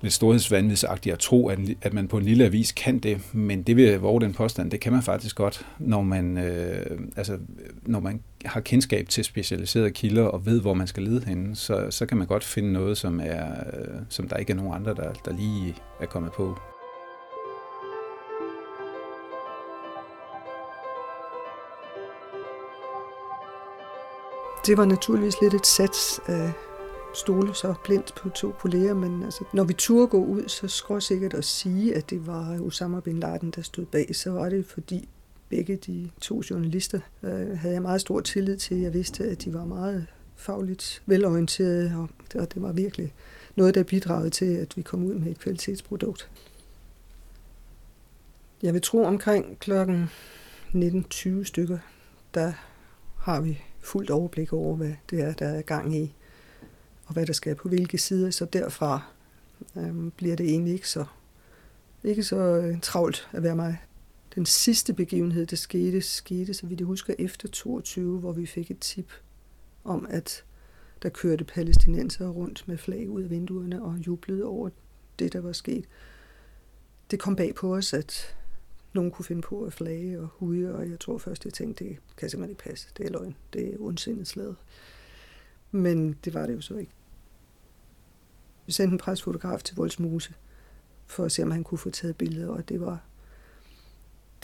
lidt 0.00 0.12
storhedsvandvidsagtigt 0.12 1.12
at 1.12 1.18
tro, 1.18 1.48
at, 1.48 1.58
at 1.82 1.94
man 1.94 2.08
på 2.08 2.18
en 2.18 2.24
lille 2.24 2.44
avis 2.44 2.72
kan 2.72 2.98
det, 2.98 3.34
men 3.34 3.62
det 3.62 3.76
vil 3.76 4.00
våge 4.00 4.20
den 4.20 4.32
påstand, 4.32 4.70
det 4.70 4.80
kan 4.80 4.92
man 4.92 5.02
faktisk 5.02 5.36
godt, 5.36 5.66
når 5.78 6.02
man, 6.02 6.38
øh, 6.38 6.98
altså, 7.16 7.38
når 7.82 8.00
man 8.00 8.20
har 8.44 8.60
kendskab 8.60 9.08
til 9.08 9.24
specialiserede 9.24 9.90
kilder 9.90 10.24
og 10.24 10.46
ved, 10.46 10.60
hvor 10.60 10.74
man 10.74 10.86
skal 10.86 11.02
lede 11.02 11.24
henne, 11.24 11.56
så, 11.56 11.86
så 11.90 12.06
kan 12.06 12.18
man 12.18 12.26
godt 12.26 12.44
finde 12.44 12.72
noget, 12.72 12.98
som, 12.98 13.20
er, 13.20 13.50
øh, 13.50 14.00
som 14.08 14.28
der 14.28 14.36
ikke 14.36 14.52
er 14.52 14.56
nogen 14.56 14.74
andre, 14.74 14.94
der, 14.94 15.12
der 15.24 15.32
lige 15.32 15.74
er 16.00 16.06
kommet 16.06 16.32
på. 16.32 16.58
Det 24.66 24.76
var 24.78 24.84
naturligvis 24.84 25.34
lidt 25.42 25.54
et 25.54 25.66
sats 25.66 26.20
af 26.26 26.52
stole 27.18 27.54
så 27.54 27.74
blindt 27.84 28.14
på 28.14 28.28
to 28.28 28.50
kolleger, 28.50 28.94
men 28.94 29.22
altså, 29.22 29.44
når 29.52 29.64
vi 29.64 29.72
turde 29.72 30.06
gå 30.06 30.24
ud, 30.24 30.48
så 30.48 30.68
skråsikkert 30.68 31.34
at 31.34 31.44
sige, 31.44 31.94
at 31.96 32.10
det 32.10 32.26
var 32.26 32.60
Osama 32.60 33.00
Bin 33.00 33.20
Laden, 33.20 33.50
der 33.50 33.62
stod 33.62 33.86
bag, 33.86 34.16
så 34.16 34.30
var 34.30 34.48
det 34.48 34.66
fordi 34.66 35.08
begge 35.48 35.76
de 35.76 36.10
to 36.20 36.42
journalister 36.50 37.00
øh, 37.22 37.58
havde 37.58 37.74
jeg 37.74 37.82
meget 37.82 38.00
stor 38.00 38.20
tillid 38.20 38.56
til. 38.56 38.76
Jeg 38.76 38.94
vidste, 38.94 39.24
at 39.24 39.44
de 39.44 39.54
var 39.54 39.64
meget 39.64 40.06
fagligt 40.36 41.02
velorienterede, 41.06 41.92
og 41.96 42.08
det, 42.32 42.40
og 42.40 42.54
det 42.54 42.62
var 42.62 42.72
virkelig 42.72 43.14
noget, 43.56 43.74
der 43.74 43.82
bidragede 43.82 44.30
til, 44.30 44.56
at 44.56 44.76
vi 44.76 44.82
kom 44.82 45.04
ud 45.04 45.14
med 45.14 45.30
et 45.30 45.38
kvalitetsprodukt. 45.38 46.30
Jeg 48.62 48.74
vil 48.74 48.82
tro 48.82 49.04
omkring 49.04 49.58
klokken 49.58 50.10
19.20 50.74 51.44
stykker, 51.44 51.78
der 52.34 52.52
har 53.16 53.40
vi 53.40 53.62
fuldt 53.80 54.10
overblik 54.10 54.52
over, 54.52 54.76
hvad 54.76 54.92
det 55.10 55.20
er, 55.20 55.32
der 55.32 55.46
er 55.46 55.62
gang 55.62 55.96
i 55.96 56.14
og 57.08 57.14
hvad 57.14 57.26
der 57.26 57.32
skal 57.32 57.54
på 57.54 57.68
hvilke 57.68 57.98
sider, 57.98 58.30
så 58.30 58.44
derfra 58.44 59.02
øhm, 59.76 60.10
bliver 60.10 60.36
det 60.36 60.48
egentlig 60.48 60.72
ikke 60.72 60.88
så, 60.88 61.04
ikke 62.04 62.22
så 62.22 62.36
øh, 62.36 62.80
travlt 62.80 63.28
at 63.32 63.42
være 63.42 63.56
mig. 63.56 63.78
Den 64.34 64.46
sidste 64.46 64.94
begivenhed, 64.94 65.46
der 65.46 65.56
skete, 65.56 66.00
skete, 66.00 66.54
så 66.54 66.66
vidt 66.66 66.80
jeg 66.80 66.86
husker, 66.86 67.14
efter 67.18 67.48
22, 67.48 68.18
hvor 68.18 68.32
vi 68.32 68.46
fik 68.46 68.70
et 68.70 68.78
tip 68.78 69.12
om, 69.84 70.06
at 70.10 70.44
der 71.02 71.08
kørte 71.08 71.44
palæstinenser 71.44 72.28
rundt 72.28 72.68
med 72.68 72.78
flag 72.78 73.10
ud 73.10 73.22
af 73.22 73.30
vinduerne 73.30 73.82
og 73.82 73.96
jublede 74.06 74.44
over 74.44 74.70
det, 75.18 75.32
der 75.32 75.40
var 75.40 75.52
sket. 75.52 75.84
Det 77.10 77.18
kom 77.18 77.36
bag 77.36 77.54
på 77.54 77.74
os, 77.74 77.92
at 77.92 78.36
nogen 78.92 79.10
kunne 79.10 79.24
finde 79.24 79.42
på 79.42 79.62
at 79.62 79.72
flage 79.72 80.20
og 80.20 80.28
hude, 80.32 80.74
og 80.74 80.90
jeg 80.90 81.00
tror 81.00 81.18
først, 81.18 81.44
jeg 81.44 81.52
tænkte, 81.52 81.84
det 81.84 81.96
kan 82.16 82.30
simpelthen 82.30 82.50
ikke 82.50 82.62
passe. 82.62 82.88
Det 82.96 83.06
er 83.06 83.10
løgn. 83.10 83.36
Det 83.52 83.74
er 83.74 83.76
ondsindet 83.78 84.26
slaget. 84.26 84.56
Men 85.70 86.16
det 86.24 86.34
var 86.34 86.46
det 86.46 86.54
jo 86.54 86.60
så 86.60 86.76
ikke. 86.76 86.92
Vi 88.68 88.72
sendte 88.72 88.92
en 88.92 88.98
presfotograf 88.98 89.62
til 89.62 89.76
Voldsmose, 89.76 90.34
for 91.06 91.24
at 91.24 91.32
se, 91.32 91.42
om 91.42 91.50
han 91.50 91.64
kunne 91.64 91.78
få 91.78 91.90
taget 91.90 92.16
billeder, 92.16 92.48
og 92.48 92.68
det 92.68 92.80
var, 92.80 93.00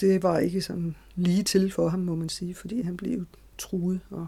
det 0.00 0.22
var 0.22 0.38
ikke 0.38 0.62
sådan 0.62 0.96
lige 1.14 1.42
til 1.42 1.72
for 1.72 1.88
ham, 1.88 2.00
må 2.00 2.14
man 2.14 2.28
sige, 2.28 2.54
fordi 2.54 2.82
han 2.82 2.96
blev 2.96 3.26
truet, 3.58 4.00
og, 4.10 4.26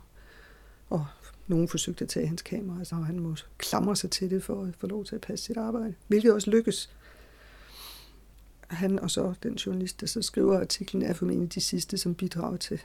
og 0.90 1.06
nogen 1.46 1.68
forsøgte 1.68 2.04
at 2.04 2.08
tage 2.08 2.26
hans 2.26 2.42
kamera, 2.42 2.84
så 2.84 2.94
han 2.94 3.18
må 3.18 3.36
klamre 3.58 3.96
sig 3.96 4.10
til 4.10 4.30
det 4.30 4.42
for 4.42 4.64
at 4.64 4.76
få 4.78 4.86
lov 4.86 5.04
til 5.04 5.14
at 5.14 5.20
passe 5.20 5.44
sit 5.44 5.56
arbejde, 5.56 5.94
hvilket 6.06 6.32
også 6.32 6.50
lykkes. 6.50 6.90
Han 8.66 8.98
og 8.98 9.10
så 9.10 9.34
den 9.42 9.54
journalist, 9.54 10.00
der 10.00 10.06
så 10.06 10.22
skriver 10.22 10.60
artiklen, 10.60 11.02
er 11.02 11.12
formentlig 11.12 11.54
de 11.54 11.60
sidste, 11.60 11.98
som 11.98 12.14
bidrager 12.14 12.56
til, 12.56 12.80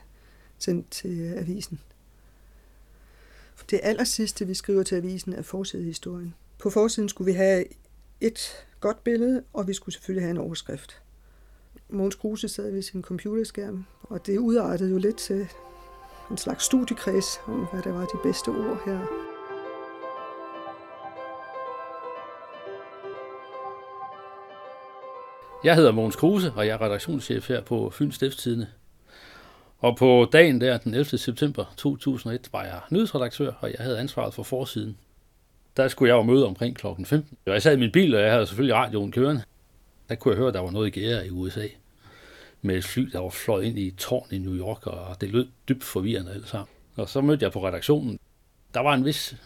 til, 0.58 0.84
til 0.90 1.34
avisen. 1.36 1.80
Det 3.70 3.80
aller 3.82 4.04
sidste, 4.04 4.46
vi 4.46 4.54
skriver 4.54 4.82
til 4.82 4.94
avisen, 4.94 5.32
er 5.32 5.42
forsidehistorien. 5.42 6.34
På 6.62 6.70
forsiden 6.70 7.08
skulle 7.08 7.32
vi 7.32 7.36
have 7.36 7.64
et 8.20 8.66
godt 8.80 9.04
billede, 9.04 9.42
og 9.52 9.68
vi 9.68 9.74
skulle 9.74 9.94
selvfølgelig 9.94 10.22
have 10.22 10.30
en 10.30 10.38
overskrift. 10.38 11.02
Måns 11.88 12.14
Kruse 12.14 12.48
sad 12.48 12.72
ved 12.72 12.82
sin 12.82 13.02
computerskærm, 13.02 13.84
og 14.02 14.26
det 14.26 14.38
udartede 14.38 14.90
jo 14.90 14.98
lidt 14.98 15.16
til 15.16 15.48
en 16.30 16.36
slags 16.36 16.64
studiekreds 16.64 17.40
om, 17.46 17.66
hvad 17.72 17.82
der 17.82 17.92
var 17.92 18.00
de 18.00 18.18
bedste 18.22 18.48
ord 18.48 18.82
her. 18.86 18.98
Jeg 25.64 25.76
hedder 25.76 25.92
Mogens 25.92 26.16
Kruse, 26.16 26.52
og 26.56 26.66
jeg 26.66 26.72
er 26.72 26.80
redaktionschef 26.80 27.48
her 27.48 27.62
på 27.62 27.90
Fyns 27.90 28.14
Stiftstidende. 28.14 28.66
Og 29.78 29.96
på 29.96 30.28
dagen 30.32 30.60
der, 30.60 30.78
den 30.78 30.94
11. 30.94 31.18
september 31.18 31.74
2001, 31.76 32.48
var 32.52 32.64
jeg 32.64 32.80
nyhedsredaktør, 32.90 33.52
og 33.60 33.70
jeg 33.70 33.78
havde 33.78 33.98
ansvaret 33.98 34.34
for 34.34 34.42
forsiden. 34.42 34.96
Der 35.76 35.88
skulle 35.88 36.08
jeg 36.08 36.16
jo 36.16 36.22
møde 36.22 36.46
omkring 36.46 36.76
klokken 36.76 37.06
15. 37.06 37.38
Jeg 37.46 37.62
sad 37.62 37.76
i 37.76 37.80
min 37.80 37.92
bil, 37.92 38.14
og 38.14 38.22
jeg 38.22 38.32
havde 38.32 38.46
selvfølgelig 38.46 38.74
radioen 38.74 39.12
kørende. 39.12 39.42
Der 40.08 40.14
kunne 40.14 40.32
jeg 40.32 40.38
høre, 40.38 40.48
at 40.48 40.54
der 40.54 40.60
var 40.60 40.70
noget 40.70 40.86
i 40.86 41.00
gære 41.00 41.26
i 41.26 41.30
USA. 41.30 41.66
Med 42.62 42.76
et 42.76 42.84
fly, 42.84 43.02
der 43.02 43.18
var 43.18 43.30
fløjet 43.30 43.64
ind 43.64 43.78
i 43.78 43.86
et 43.86 43.96
tårn 43.96 44.26
i 44.30 44.38
New 44.38 44.56
York, 44.56 44.86
og 44.86 45.20
det 45.20 45.28
lød 45.28 45.48
dybt 45.68 45.84
forvirrende 45.84 46.32
alt 46.32 46.48
sammen. 46.48 46.68
Og 46.96 47.08
så 47.08 47.20
mødte 47.20 47.44
jeg 47.44 47.52
på 47.52 47.66
redaktionen. 47.66 48.18
Der 48.74 48.80
var 48.80 48.94
en 48.94 49.04
vis, 49.04 49.36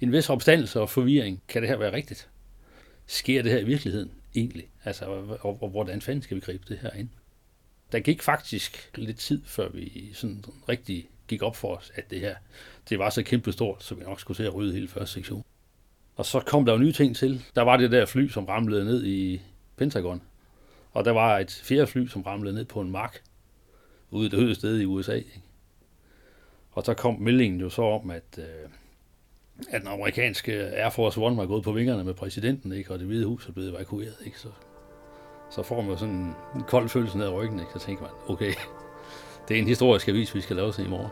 en 0.00 0.12
vis 0.12 0.30
opstandelse 0.30 0.80
og 0.80 0.90
forvirring. 0.90 1.42
Kan 1.48 1.62
det 1.62 1.68
her 1.68 1.76
være 1.76 1.92
rigtigt? 1.92 2.28
Sker 3.06 3.42
det 3.42 3.52
her 3.52 3.58
i 3.58 3.64
virkeligheden 3.64 4.10
egentlig? 4.34 4.68
Altså, 4.84 5.04
og, 5.40 5.62
og 5.62 5.68
hvordan 5.68 6.00
fanden 6.00 6.22
skal 6.22 6.34
vi 6.34 6.40
gribe 6.40 6.64
det 6.68 6.78
her 6.78 6.90
ind? 6.90 7.08
der 7.92 8.00
gik 8.00 8.22
faktisk 8.22 8.90
lidt 8.94 9.18
tid, 9.18 9.42
før 9.44 9.68
vi 9.68 10.10
sådan 10.14 10.44
rigtig 10.68 11.08
gik 11.28 11.42
op 11.42 11.56
for 11.56 11.76
os, 11.76 11.92
at 11.94 12.10
det 12.10 12.20
her 12.20 12.34
det 12.88 12.98
var 12.98 13.10
så 13.10 13.22
kæmpestort, 13.22 13.82
så 13.82 13.94
vi 13.94 14.04
nok 14.04 14.20
skulle 14.20 14.36
se 14.36 14.44
at 14.44 14.54
rydde 14.54 14.72
hele 14.72 14.88
første 14.88 15.14
sektion. 15.14 15.44
Og 16.16 16.26
så 16.26 16.40
kom 16.40 16.64
der 16.64 16.72
jo 16.72 16.78
nye 16.78 16.92
ting 16.92 17.16
til. 17.16 17.44
Der 17.54 17.62
var 17.62 17.76
det 17.76 17.90
der 17.90 18.06
fly, 18.06 18.28
som 18.28 18.44
ramlede 18.44 18.84
ned 18.84 19.04
i 19.04 19.42
Pentagon. 19.76 20.22
Og 20.92 21.04
der 21.04 21.10
var 21.10 21.38
et 21.38 21.60
fjerde 21.64 21.86
fly, 21.86 22.06
som 22.06 22.22
ramlede 22.22 22.54
ned 22.54 22.64
på 22.64 22.80
en 22.80 22.90
mark 22.90 23.22
ude 24.10 24.30
det 24.30 24.38
højeste 24.38 24.60
sted 24.60 24.80
i 24.80 24.84
USA. 24.84 25.14
Ikke? 25.14 25.42
Og 26.72 26.84
så 26.84 26.94
kom 26.94 27.20
meldingen 27.20 27.60
jo 27.60 27.70
så 27.70 27.82
om, 27.82 28.10
at, 28.10 28.38
øh, 28.38 28.70
at 29.68 29.80
den 29.80 29.88
amerikanske 29.88 30.52
Air 30.52 30.90
Force 30.90 31.20
One 31.20 31.36
var 31.36 31.46
gået 31.46 31.64
på 31.64 31.72
vingerne 31.72 32.04
med 32.04 32.14
præsidenten, 32.14 32.72
ikke? 32.72 32.90
og 32.92 32.98
det 32.98 33.06
hvide 33.06 33.26
hus 33.26 33.48
er 33.48 33.52
blevet 33.52 33.70
evakueret. 33.70 34.16
Ikke? 34.24 34.38
Så 34.38 34.48
så 35.50 35.62
får 35.62 35.80
man 35.80 35.90
jo 35.90 35.96
sådan 35.96 36.34
en 36.54 36.62
kold 36.68 36.88
følelse 36.88 37.18
ned 37.18 37.26
ad 37.26 37.32
ryggen, 37.32 37.60
ikke? 37.60 37.72
så 37.72 37.78
tænker 37.78 38.02
man, 38.02 38.10
okay, 38.28 38.52
det 39.48 39.56
er 39.56 39.60
en 39.60 39.68
historisk 39.68 40.08
avis, 40.08 40.34
vi 40.34 40.40
skal 40.40 40.56
lave 40.56 40.72
til 40.72 40.84
i 40.84 40.88
morgen. 40.88 41.10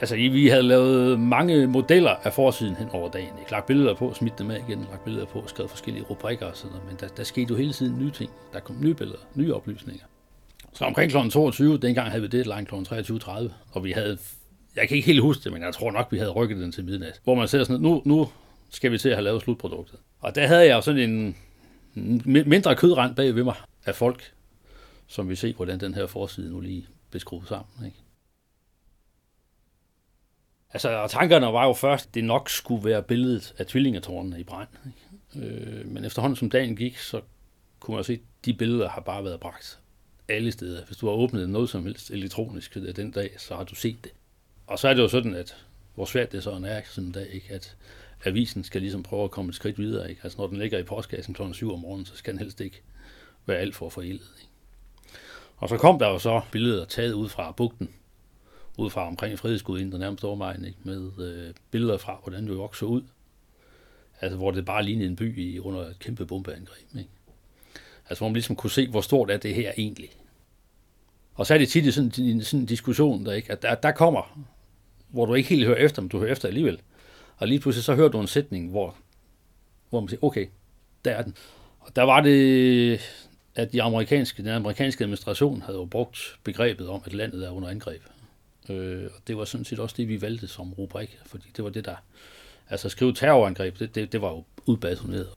Altså, 0.00 0.16
vi 0.16 0.48
havde 0.48 0.62
lavet 0.62 1.20
mange 1.20 1.66
modeller 1.66 2.10
af 2.10 2.32
forsiden 2.32 2.76
hen 2.76 2.88
over 2.92 3.10
dagen. 3.10 3.38
Ikke? 3.38 3.50
Lagt 3.50 3.66
billeder 3.66 3.94
på, 3.94 4.14
smidt 4.14 4.38
dem 4.38 4.50
af 4.50 4.58
igen, 4.68 4.86
lagt 4.90 5.04
billeder 5.04 5.26
på, 5.26 5.42
skrevet 5.46 5.70
forskellige 5.70 6.04
rubrikker 6.10 6.46
og 6.46 6.56
sådan 6.56 6.70
noget. 6.70 6.86
Men 6.88 6.96
der, 7.00 7.08
der 7.08 7.24
skete 7.24 7.50
jo 7.50 7.56
hele 7.56 7.72
tiden 7.72 7.98
nye 7.98 8.10
ting. 8.10 8.30
Der 8.52 8.60
kom 8.60 8.76
nye 8.80 8.94
billeder, 8.94 9.18
nye 9.34 9.54
oplysninger. 9.54 10.04
Så 10.72 10.84
omkring 10.84 11.10
kl. 11.12 11.28
22, 11.30 11.78
dengang 11.78 12.10
havde 12.10 12.22
vi 12.22 12.28
det 12.28 12.46
langt 12.46 12.68
kl. 12.68 12.74
23.30, 12.74 13.48
og 13.72 13.84
vi 13.84 13.92
havde 13.92 14.18
jeg 14.76 14.88
kan 14.88 14.96
ikke 14.96 15.06
helt 15.06 15.20
huske 15.20 15.44
det, 15.44 15.52
men 15.52 15.62
jeg 15.62 15.74
tror 15.74 15.90
nok, 15.90 16.08
vi 16.10 16.18
havde 16.18 16.30
rykket 16.30 16.58
den 16.58 16.72
til 16.72 16.84
midnat. 16.84 17.20
Hvor 17.24 17.34
man 17.34 17.48
ser 17.48 17.64
sådan, 17.64 17.80
nu, 17.80 18.02
nu 18.04 18.28
skal 18.70 18.92
vi 18.92 18.98
til 18.98 19.08
at 19.08 19.14
have 19.14 19.24
lavet 19.24 19.42
slutproduktet. 19.42 19.98
Og 20.20 20.34
der 20.34 20.46
havde 20.46 20.66
jeg 20.66 20.74
jo 20.74 20.80
sådan 20.80 21.10
en 21.10 21.36
mindre 22.46 22.76
kødrand 22.76 23.16
bag 23.16 23.34
ved 23.34 23.44
mig 23.44 23.54
af 23.84 23.94
folk, 23.94 24.32
som 25.06 25.28
vi 25.28 25.36
se, 25.36 25.52
hvordan 25.52 25.80
den 25.80 25.94
her 25.94 26.06
forside 26.06 26.50
nu 26.50 26.60
lige 26.60 26.86
beskruet 27.10 27.48
sammen. 27.48 27.86
Ikke? 27.86 27.96
Altså, 30.72 31.06
tankerne 31.10 31.46
var 31.46 31.66
jo 31.66 31.72
først, 31.72 32.06
at 32.06 32.14
det 32.14 32.24
nok 32.24 32.50
skulle 32.50 32.84
være 32.84 33.02
billedet 33.02 33.54
af 33.58 33.66
tvillingetårnene 33.66 34.40
i 34.40 34.44
brand. 34.44 34.68
Ikke? 34.86 35.46
Øh, 35.46 35.86
men 35.86 36.04
efterhånden 36.04 36.36
som 36.36 36.50
dagen 36.50 36.76
gik, 36.76 36.98
så 36.98 37.20
kunne 37.80 37.94
man 37.94 38.04
se, 38.04 38.12
at 38.12 38.20
de 38.44 38.54
billeder 38.54 38.88
har 38.88 39.00
bare 39.00 39.24
været 39.24 39.40
bragt 39.40 39.78
alle 40.28 40.52
steder. 40.52 40.84
Hvis 40.84 40.96
du 40.96 41.06
har 41.06 41.14
åbnet 41.14 41.48
noget 41.48 41.70
som 41.70 41.84
helst 41.84 42.10
elektronisk 42.10 42.74
den 42.74 43.10
dag, 43.10 43.30
så 43.38 43.56
har 43.56 43.64
du 43.64 43.74
set 43.74 44.04
det. 44.04 44.12
Og 44.66 44.78
så 44.78 44.88
er 44.88 44.94
det 44.94 45.02
jo 45.02 45.08
sådan, 45.08 45.34
at 45.34 45.56
hvor 45.94 46.04
svært 46.04 46.32
det 46.32 46.42
så 46.42 46.50
er 46.50 46.80
sådan 46.84 47.06
en 47.06 47.12
dag, 47.12 47.28
ikke? 47.32 47.54
at 47.54 47.76
avisen 48.24 48.64
skal 48.64 48.80
ligesom 48.80 49.02
prøve 49.02 49.24
at 49.24 49.30
komme 49.30 49.48
et 49.48 49.54
skridt 49.54 49.78
videre. 49.78 50.10
Ikke? 50.10 50.20
Altså 50.24 50.38
når 50.38 50.46
den 50.46 50.58
ligger 50.58 50.78
i 50.78 50.82
postkassen 50.82 51.34
kl. 51.34 51.42
7 51.52 51.72
om 51.72 51.78
morgenen, 51.78 52.06
så 52.06 52.16
skal 52.16 52.32
den 52.32 52.38
helst 52.38 52.60
ikke 52.60 52.82
være 53.46 53.58
alt 53.58 53.74
for 53.74 53.88
forældet. 53.88 54.32
Ikke? 54.40 54.52
Og 55.56 55.68
så 55.68 55.76
kom 55.76 55.98
der 55.98 56.08
jo 56.08 56.18
så 56.18 56.40
billeder 56.52 56.84
taget 56.84 57.12
ud 57.12 57.28
fra 57.28 57.52
bugten, 57.52 57.88
ud 58.76 58.90
fra 58.90 59.06
omkring 59.06 59.38
Frihedsgudinde, 59.38 59.92
der 59.92 59.98
nærmest 59.98 60.24
overvejen, 60.24 60.64
ikke? 60.64 60.78
med 60.82 61.10
øh, 61.18 61.54
billeder 61.70 61.98
fra, 61.98 62.18
hvordan 62.22 62.44
New 62.44 62.56
York 62.56 62.74
så 62.74 62.86
ud. 62.86 63.02
Altså 64.20 64.36
hvor 64.36 64.50
det 64.50 64.64
bare 64.64 64.82
lignede 64.82 65.08
en 65.08 65.16
by 65.16 65.38
i, 65.38 65.58
under 65.58 65.80
et 65.80 65.98
kæmpe 65.98 66.26
bombeangreb. 66.26 66.96
Ikke? 66.98 67.10
Altså 68.08 68.20
hvor 68.20 68.28
man 68.28 68.34
ligesom 68.34 68.56
kunne 68.56 68.70
se, 68.70 68.88
hvor 68.88 69.00
stort 69.00 69.30
er 69.30 69.36
det 69.36 69.54
her 69.54 69.72
egentlig. 69.76 70.10
Og 71.34 71.46
så 71.46 71.54
er 71.54 71.58
det 71.58 71.68
tit 71.68 71.86
i 71.86 71.90
sådan, 71.90 72.42
sådan 72.42 72.60
en 72.60 72.66
diskussion, 72.66 73.26
der, 73.26 73.32
ikke? 73.32 73.52
at 73.52 73.62
der, 73.62 73.74
der 73.74 73.92
kommer 73.92 74.46
hvor 75.14 75.26
du 75.26 75.34
ikke 75.34 75.48
helt 75.48 75.66
hører 75.66 75.76
efter, 75.76 76.02
men 76.02 76.08
du 76.08 76.18
hører 76.18 76.32
efter 76.32 76.48
alligevel. 76.48 76.80
Og 77.36 77.48
lige 77.48 77.60
pludselig 77.60 77.84
så 77.84 77.94
hører 77.94 78.08
du 78.08 78.20
en 78.20 78.26
sætning, 78.26 78.70
hvor, 78.70 78.96
hvor 79.90 80.00
man 80.00 80.08
siger, 80.08 80.24
okay, 80.24 80.46
der 81.04 81.10
er 81.10 81.22
den. 81.22 81.36
Og 81.80 81.96
der 81.96 82.02
var 82.02 82.20
det, 82.20 83.00
at 83.54 83.72
de 83.72 83.82
amerikanske, 83.82 84.42
den 84.42 84.50
amerikanske 84.50 85.04
administration 85.04 85.62
havde 85.62 85.78
jo 85.78 85.84
brugt 85.84 86.38
begrebet 86.44 86.88
om, 86.88 87.02
at 87.04 87.12
landet 87.12 87.46
er 87.46 87.50
under 87.50 87.68
angreb. 87.68 88.02
Øh, 88.68 89.04
og 89.04 89.20
det 89.26 89.36
var 89.36 89.44
sådan 89.44 89.64
set 89.64 89.78
også 89.78 89.94
det, 89.98 90.08
vi 90.08 90.22
valgte 90.22 90.48
som 90.48 90.72
rubrik, 90.72 91.18
fordi 91.26 91.48
det 91.56 91.64
var 91.64 91.70
det, 91.70 91.84
der... 91.84 91.96
Altså 92.70 92.88
skrive 92.88 93.12
terrorangreb, 93.12 93.78
det, 93.78 93.94
det, 93.94 94.12
det 94.12 94.22
var 94.22 94.30
jo 94.30 94.44
udbasoneret. 94.66 95.28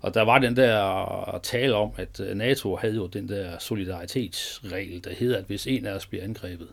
Og 0.00 0.14
der 0.14 0.22
var 0.22 0.38
den 0.38 0.56
der 0.56 1.40
tale 1.42 1.74
om, 1.74 1.90
at 1.96 2.20
øh, 2.20 2.36
NATO 2.36 2.76
havde 2.76 2.94
jo 2.94 3.06
den 3.06 3.28
der 3.28 3.58
solidaritetsregel, 3.58 5.04
der 5.04 5.14
hedder, 5.14 5.38
at 5.38 5.44
hvis 5.44 5.66
en 5.66 5.86
af 5.86 5.92
os 5.92 6.06
bliver 6.06 6.24
angrebet, 6.24 6.68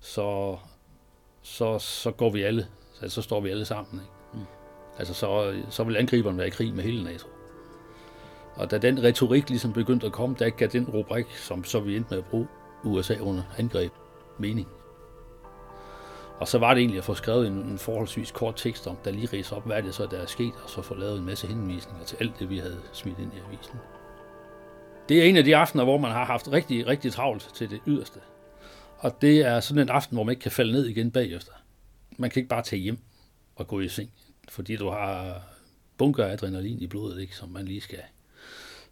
så, 0.00 0.58
så, 1.48 1.78
så 1.78 2.10
går 2.10 2.30
vi 2.30 2.42
alle, 2.42 2.66
altså, 3.02 3.14
så 3.14 3.22
står 3.22 3.40
vi 3.40 3.50
alle 3.50 3.64
sammen. 3.64 4.00
Ikke? 4.00 4.12
Mm. 4.34 4.46
Altså 4.98 5.14
så, 5.14 5.54
så 5.70 5.84
vil 5.84 5.96
angriberen 5.96 6.38
være 6.38 6.46
i 6.46 6.50
krig 6.50 6.74
med 6.74 6.84
hele 6.84 7.04
NATO. 7.04 7.26
Og 8.54 8.70
da 8.70 8.78
den 8.78 9.02
retorik 9.02 9.48
ligesom 9.48 9.72
begyndte 9.72 10.06
at 10.06 10.12
komme, 10.12 10.36
der 10.38 10.50
gav 10.50 10.68
den 10.68 10.88
rubrik, 10.88 11.26
som 11.36 11.64
så 11.64 11.80
vi 11.80 11.96
endte 11.96 12.10
med 12.10 12.18
at 12.18 12.24
bruge 12.24 12.48
USA 12.84 13.16
under 13.20 13.42
angreb, 13.58 13.92
mening. 14.38 14.68
Og 16.38 16.48
så 16.48 16.58
var 16.58 16.74
det 16.74 16.80
egentlig 16.80 16.98
at 16.98 17.04
få 17.04 17.14
skrevet 17.14 17.46
en, 17.46 17.52
en 17.52 17.78
forholdsvis 17.78 18.30
kort 18.30 18.56
tekst 18.56 18.86
om, 18.86 18.96
der 19.04 19.10
lige 19.10 19.28
ridser 19.32 19.56
op, 19.56 19.66
hvad 19.66 19.82
det 19.82 19.94
så, 19.94 20.06
der 20.06 20.18
er 20.18 20.26
sket, 20.26 20.52
og 20.64 20.70
så 20.70 20.82
få 20.82 20.94
lavet 20.94 21.18
en 21.18 21.26
masse 21.26 21.46
henvisninger 21.46 22.04
til 22.04 22.16
alt 22.20 22.38
det, 22.38 22.50
vi 22.50 22.58
havde 22.58 22.80
smidt 22.92 23.18
ind 23.18 23.32
i 23.32 23.40
avisen. 23.48 23.78
Det 25.08 25.18
er 25.18 25.24
en 25.24 25.36
af 25.36 25.44
de 25.44 25.56
aftener, 25.56 25.84
hvor 25.84 25.98
man 25.98 26.10
har 26.10 26.24
haft 26.24 26.52
rigtig, 26.52 26.86
rigtig 26.86 27.12
travlt 27.12 27.50
til 27.54 27.70
det 27.70 27.80
yderste. 27.86 28.20
Og 28.98 29.22
det 29.22 29.40
er 29.40 29.60
sådan 29.60 29.82
en 29.82 29.88
aften, 29.88 30.16
hvor 30.16 30.24
man 30.24 30.32
ikke 30.32 30.42
kan 30.42 30.52
falde 30.52 30.72
ned 30.72 30.86
igen 30.86 31.10
bagefter. 31.10 31.52
Man 32.16 32.30
kan 32.30 32.40
ikke 32.40 32.48
bare 32.48 32.62
tage 32.62 32.82
hjem 32.82 32.98
og 33.56 33.68
gå 33.68 33.80
i 33.80 33.88
seng, 33.88 34.10
fordi 34.48 34.76
du 34.76 34.88
har 34.88 35.42
bunker 35.98 36.24
af 36.24 36.32
adrenalin 36.32 36.82
i 36.82 36.86
blodet, 36.86 37.20
ikke, 37.20 37.36
som 37.36 37.48
man 37.48 37.64
lige 37.64 37.80
skal. 37.80 38.02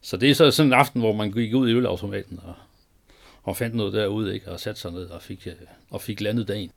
Så 0.01 0.17
det 0.17 0.31
er 0.31 0.35
så 0.35 0.51
sådan 0.51 0.69
en 0.69 0.79
aften, 0.79 1.01
hvor 1.01 1.13
man 1.13 1.33
gik 1.33 1.55
ud 1.55 1.69
i 1.69 1.73
ølautomaten 1.73 2.41
og, 2.43 2.55
og 3.43 3.57
fandt 3.57 3.77
noget 3.77 3.93
derude, 3.93 4.35
ikke, 4.35 4.51
og 4.51 4.61
satte 4.61 4.81
sig 4.81 4.93
ned 4.93 5.07
og 5.07 5.23
fik, 5.23 5.47
øh, 5.47 5.53
og 5.91 6.01
fik 6.01 6.21
landet 6.21 6.49
dagen. 6.49 6.71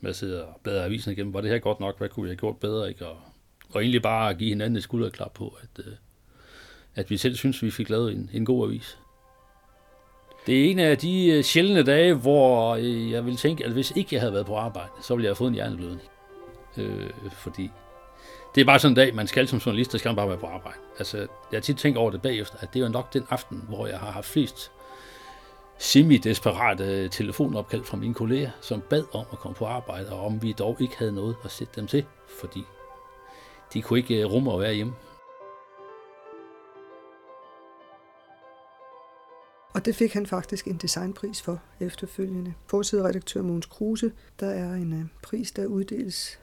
Med 0.00 0.10
at 0.10 0.16
sidde 0.16 0.44
og 0.44 0.60
bladre 0.62 0.84
avisen 0.84 1.12
igennem. 1.12 1.34
Var 1.34 1.40
det 1.40 1.50
her 1.50 1.58
godt 1.58 1.80
nok? 1.80 1.98
Hvad 1.98 2.08
kunne 2.08 2.24
vi 2.24 2.28
have 2.28 2.36
gjort 2.36 2.56
bedre? 2.56 2.88
Ikke? 2.88 3.06
Og, 3.06 3.16
og 3.68 3.80
egentlig 3.82 4.02
bare 4.02 4.34
give 4.34 4.48
hinanden 4.48 4.76
et 4.76 4.82
skulderklap 4.82 5.32
på, 5.32 5.56
at, 5.62 5.86
øh, 5.86 5.92
at 6.94 7.10
vi 7.10 7.16
selv 7.16 7.36
synes, 7.36 7.62
vi 7.62 7.70
fik 7.70 7.90
lavet 7.90 8.12
en, 8.12 8.30
en 8.32 8.44
god 8.44 8.68
avis. 8.68 8.98
Det 10.46 10.60
er 10.60 10.70
en 10.70 10.78
af 10.78 10.98
de 10.98 11.26
øh, 11.26 11.44
sjældne 11.44 11.82
dage, 11.82 12.14
hvor 12.14 12.74
øh, 12.74 13.10
jeg 13.10 13.26
vil 13.26 13.36
tænke, 13.36 13.64
at 13.64 13.72
hvis 13.72 13.92
ikke 13.96 14.14
jeg 14.14 14.20
havde 14.20 14.32
været 14.32 14.46
på 14.46 14.56
arbejde, 14.56 14.90
så 15.02 15.14
ville 15.14 15.24
jeg 15.24 15.30
have 15.30 15.36
fået 15.36 15.48
en 15.48 15.54
hjerneblødning. 15.54 16.08
Øh, 16.76 17.10
fordi 17.32 17.70
det 18.54 18.60
er 18.60 18.64
bare 18.64 18.78
sådan 18.78 18.92
en 18.92 18.96
dag, 18.96 19.14
man 19.14 19.26
skal 19.26 19.48
som 19.48 19.58
journalist, 19.58 19.92
der 19.92 19.98
skal 19.98 20.08
man 20.08 20.16
bare 20.16 20.28
være 20.28 20.38
på 20.38 20.46
arbejde. 20.46 20.78
Altså, 20.98 21.18
jeg 21.18 21.28
har 21.52 21.60
tit 21.60 21.76
tænkt 21.76 21.98
over 21.98 22.10
det 22.10 22.22
bagefter, 22.22 22.56
at 22.60 22.74
det 22.74 22.82
er 22.82 22.88
nok 22.88 23.12
den 23.12 23.26
aften, 23.30 23.62
hvor 23.68 23.86
jeg 23.86 23.98
har 23.98 24.10
haft 24.10 24.26
flest 24.26 24.70
semi-desperate 25.78 26.84
øh, 26.84 27.10
telefonopkald 27.10 27.84
fra 27.84 27.96
mine 27.96 28.14
kolleger, 28.14 28.50
som 28.60 28.80
bad 28.80 29.04
om 29.12 29.24
at 29.32 29.38
komme 29.38 29.54
på 29.54 29.66
arbejde, 29.66 30.12
og 30.12 30.26
om 30.26 30.42
vi 30.42 30.52
dog 30.52 30.76
ikke 30.80 30.98
havde 30.98 31.12
noget 31.12 31.36
at 31.44 31.50
sætte 31.50 31.72
dem 31.76 31.86
til, 31.86 32.04
fordi 32.40 32.64
de 33.74 33.82
kunne 33.82 33.98
ikke 33.98 34.24
rumme 34.24 34.52
at 34.52 34.60
være 34.60 34.74
hjemme. 34.74 34.94
Og 39.74 39.84
det 39.84 39.96
fik 39.96 40.12
han 40.12 40.26
faktisk 40.26 40.66
en 40.66 40.76
designpris 40.76 41.42
for 41.42 41.62
efterfølgende. 41.80 42.54
Forsideredaktør 42.66 43.42
Måns 43.42 43.66
Kruse, 43.66 44.12
der 44.40 44.46
er 44.46 44.74
en 44.74 44.92
øh, 44.92 45.04
pris, 45.22 45.52
der 45.52 45.66
uddeles 45.66 46.40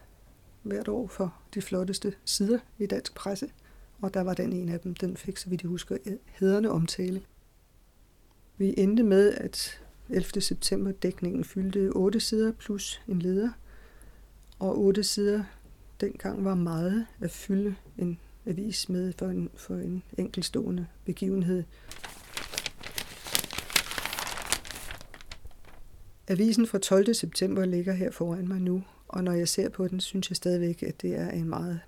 hvert 0.64 0.88
år 0.88 1.08
for 1.08 1.36
de 1.54 1.62
flotteste 1.62 2.14
sider 2.26 2.60
i 2.80 2.86
dansk 2.86 3.16
presse. 3.16 3.50
Og 4.02 4.14
der 4.14 4.22
var 4.22 4.34
den 4.34 4.54
en 4.54 4.70
af 4.70 4.80
dem, 4.80 4.96
den 4.96 5.18
fik, 5.18 5.38
så 5.38 5.50
vidt 5.50 5.62
jeg 5.62 5.70
husker, 5.70 5.98
hederne 6.26 6.72
omtale. 6.72 7.22
Vi 8.58 8.74
endte 8.78 9.04
med, 9.04 9.34
at 9.34 9.82
11. 10.10 10.42
september 10.42 10.92
dækningen 10.92 11.44
fyldte 11.44 11.90
8 11.90 12.20
sider 12.20 12.52
plus 12.52 13.02
en 13.08 13.20
leder. 13.20 13.50
Og 14.60 14.80
8 14.80 15.04
sider 15.04 15.44
dengang 16.02 16.46
var 16.46 16.56
meget 16.56 17.06
at 17.20 17.32
fylde 17.32 17.76
en 17.98 18.20
avis 18.46 18.90
med 18.90 19.14
for 19.18 19.26
en, 19.26 19.50
for 19.56 19.76
en 19.76 20.04
enkelstående 20.18 20.88
begivenhed. 21.06 21.64
Avisen 26.32 26.68
fra 26.68 26.78
12. 26.78 27.14
september 27.14 27.66
ligger 27.66 27.94
her 27.94 28.12
foran 28.12 28.48
mig 28.48 28.62
nu, 28.62 28.84
og 29.08 29.24
når 29.24 29.32
jeg 29.32 29.48
ser 29.48 29.70
på 29.70 29.88
den, 29.88 30.00
synes 30.00 30.30
jeg 30.30 30.36
stadigvæk, 30.36 30.84
at 30.84 31.02
det 31.02 31.16
er 31.16 31.30
en 31.30 31.50
meget... 31.50 31.80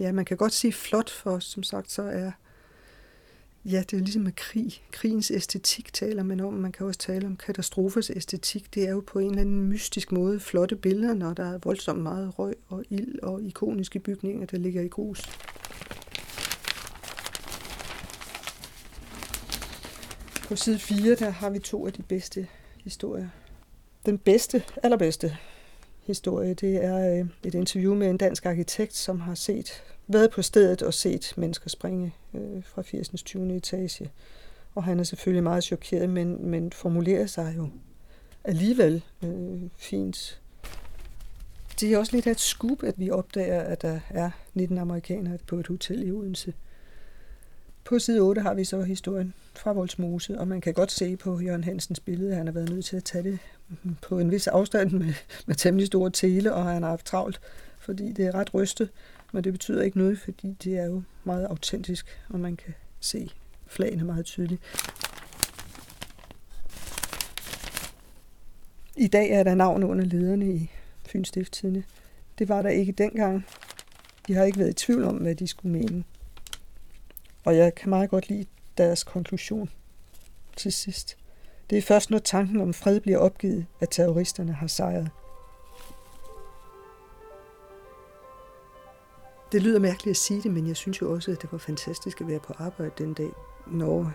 Ja, 0.00 0.12
man 0.12 0.24
kan 0.24 0.36
godt 0.36 0.52
sige 0.52 0.72
flot, 0.72 1.10
for 1.10 1.38
som 1.38 1.62
sagt, 1.62 1.90
så 1.90 2.02
er... 2.02 2.32
Ja, 3.64 3.82
det 3.90 3.92
er 3.92 4.00
ligesom 4.00 4.22
med 4.22 4.32
krig. 4.32 4.82
Krigens 4.92 5.30
æstetik 5.30 5.92
taler 5.92 6.22
man 6.22 6.40
om. 6.40 6.52
Man 6.52 6.72
kan 6.72 6.86
også 6.86 7.00
tale 7.00 7.26
om 7.26 7.36
katastrofers 7.36 8.10
æstetik. 8.10 8.74
Det 8.74 8.88
er 8.88 8.90
jo 8.90 9.02
på 9.06 9.18
en 9.18 9.30
eller 9.30 9.40
anden 9.40 9.68
mystisk 9.68 10.12
måde 10.12 10.40
flotte 10.40 10.76
billeder, 10.76 11.14
når 11.14 11.34
der 11.34 11.54
er 11.54 11.58
voldsomt 11.58 12.02
meget 12.02 12.38
røg 12.38 12.54
og 12.68 12.84
ild 12.90 13.18
og 13.22 13.42
ikoniske 13.42 13.98
bygninger, 13.98 14.46
der 14.46 14.58
ligger 14.58 14.82
i 14.82 14.88
grus. 14.88 15.30
På 20.48 20.56
side 20.56 20.78
4, 20.78 21.14
der 21.14 21.30
har 21.30 21.50
vi 21.50 21.58
to 21.58 21.86
af 21.86 21.92
de 21.92 22.02
bedste 22.02 22.46
historie. 22.84 23.30
Den 24.06 24.18
bedste, 24.18 24.62
allerbedste 24.82 25.36
historie, 26.02 26.54
det 26.54 26.84
er 26.84 27.18
øh, 27.18 27.26
et 27.44 27.54
interview 27.54 27.94
med 27.94 28.10
en 28.10 28.16
dansk 28.16 28.46
arkitekt, 28.46 28.96
som 28.96 29.20
har 29.20 29.34
set, 29.34 29.82
været 30.06 30.30
på 30.30 30.42
stedet 30.42 30.82
og 30.82 30.94
set 30.94 31.32
mennesker 31.36 31.70
springe 31.70 32.14
øh, 32.34 32.64
fra 32.64 32.82
80'ens 32.82 33.22
20. 33.24 33.56
etage. 33.56 34.10
Og 34.74 34.84
han 34.84 35.00
er 35.00 35.04
selvfølgelig 35.04 35.42
meget 35.42 35.64
chokeret, 35.64 36.10
men, 36.10 36.50
men 36.50 36.72
formulerer 36.72 37.26
sig 37.26 37.54
jo 37.56 37.68
alligevel 38.44 39.04
øh, 39.24 39.62
fint. 39.76 40.40
Det 41.80 41.92
er 41.92 41.98
også 41.98 42.16
lidt 42.16 42.26
af 42.26 42.30
et 42.30 42.40
skub, 42.40 42.82
at 42.82 42.94
vi 42.98 43.10
opdager, 43.10 43.60
at 43.60 43.82
der 43.82 44.00
er 44.10 44.30
19 44.54 44.78
amerikanere 44.78 45.38
på 45.46 45.56
et 45.56 45.66
hotel 45.66 46.08
i 46.08 46.10
Odense. 46.10 46.54
På 47.84 47.98
side 47.98 48.20
8 48.20 48.42
har 48.42 48.54
vi 48.54 48.64
så 48.64 48.82
historien 48.82 49.34
fra 49.54 49.72
Voldsmose, 49.72 50.38
og 50.38 50.48
man 50.48 50.60
kan 50.60 50.74
godt 50.74 50.92
se 50.92 51.16
på 51.16 51.40
Jørgen 51.40 51.64
Hansens 51.64 52.00
billede, 52.00 52.30
at 52.30 52.36
han 52.36 52.46
har 52.46 52.52
været 52.52 52.70
nødt 52.70 52.84
til 52.84 52.96
at 52.96 53.04
tage 53.04 53.24
det 53.24 53.38
på 54.02 54.18
en 54.18 54.30
vis 54.30 54.46
afstand 54.46 54.90
med, 54.90 55.14
med 55.46 55.54
temmelig 55.54 55.86
store 55.86 56.10
tele, 56.10 56.54
og 56.54 56.64
han 56.64 56.82
har 56.82 56.90
haft 56.90 57.06
travlt, 57.06 57.40
fordi 57.78 58.12
det 58.12 58.26
er 58.26 58.34
ret 58.34 58.54
rystet, 58.54 58.90
men 59.32 59.44
det 59.44 59.52
betyder 59.52 59.82
ikke 59.82 59.98
noget, 59.98 60.18
fordi 60.18 60.56
det 60.64 60.78
er 60.78 60.84
jo 60.84 61.02
meget 61.24 61.44
autentisk, 61.44 62.06
og 62.28 62.40
man 62.40 62.56
kan 62.56 62.74
se 63.00 63.30
flagene 63.66 64.04
meget 64.04 64.24
tydeligt. 64.24 64.62
I 68.96 69.06
dag 69.06 69.30
er 69.30 69.42
der 69.42 69.54
navn 69.54 69.84
under 69.84 70.04
lederne 70.04 70.54
i 70.54 70.70
Fyns 71.06 71.28
Stifttidene. 71.28 71.84
Det 72.38 72.48
var 72.48 72.62
der 72.62 72.68
ikke 72.68 72.92
dengang. 72.92 73.46
De 74.26 74.34
har 74.34 74.44
ikke 74.44 74.58
været 74.58 74.70
i 74.70 74.72
tvivl 74.72 75.04
om, 75.04 75.16
hvad 75.16 75.34
de 75.34 75.46
skulle 75.46 75.72
mene. 75.72 76.04
Og 77.44 77.56
jeg 77.56 77.74
kan 77.74 77.90
meget 77.90 78.10
godt 78.10 78.28
lide 78.28 78.46
deres 78.78 79.04
konklusion 79.04 79.70
til 80.56 80.72
sidst. 80.72 81.16
Det 81.70 81.78
er 81.78 81.82
først, 81.82 82.10
når 82.10 82.18
tanken 82.18 82.60
om 82.60 82.74
fred 82.74 83.00
bliver 83.00 83.18
opgivet, 83.18 83.66
at 83.80 83.88
terroristerne 83.90 84.52
har 84.52 84.66
sejret. 84.66 85.10
Det 89.52 89.62
lyder 89.62 89.78
mærkeligt 89.78 90.10
at 90.10 90.16
sige 90.16 90.42
det, 90.42 90.50
men 90.50 90.68
jeg 90.68 90.76
synes 90.76 91.00
jo 91.00 91.12
også, 91.12 91.30
at 91.30 91.42
det 91.42 91.52
var 91.52 91.58
fantastisk 91.58 92.20
at 92.20 92.28
være 92.28 92.40
på 92.40 92.52
arbejde 92.58 92.92
den 92.98 93.14
dag. 93.14 93.30
Når, 93.66 94.12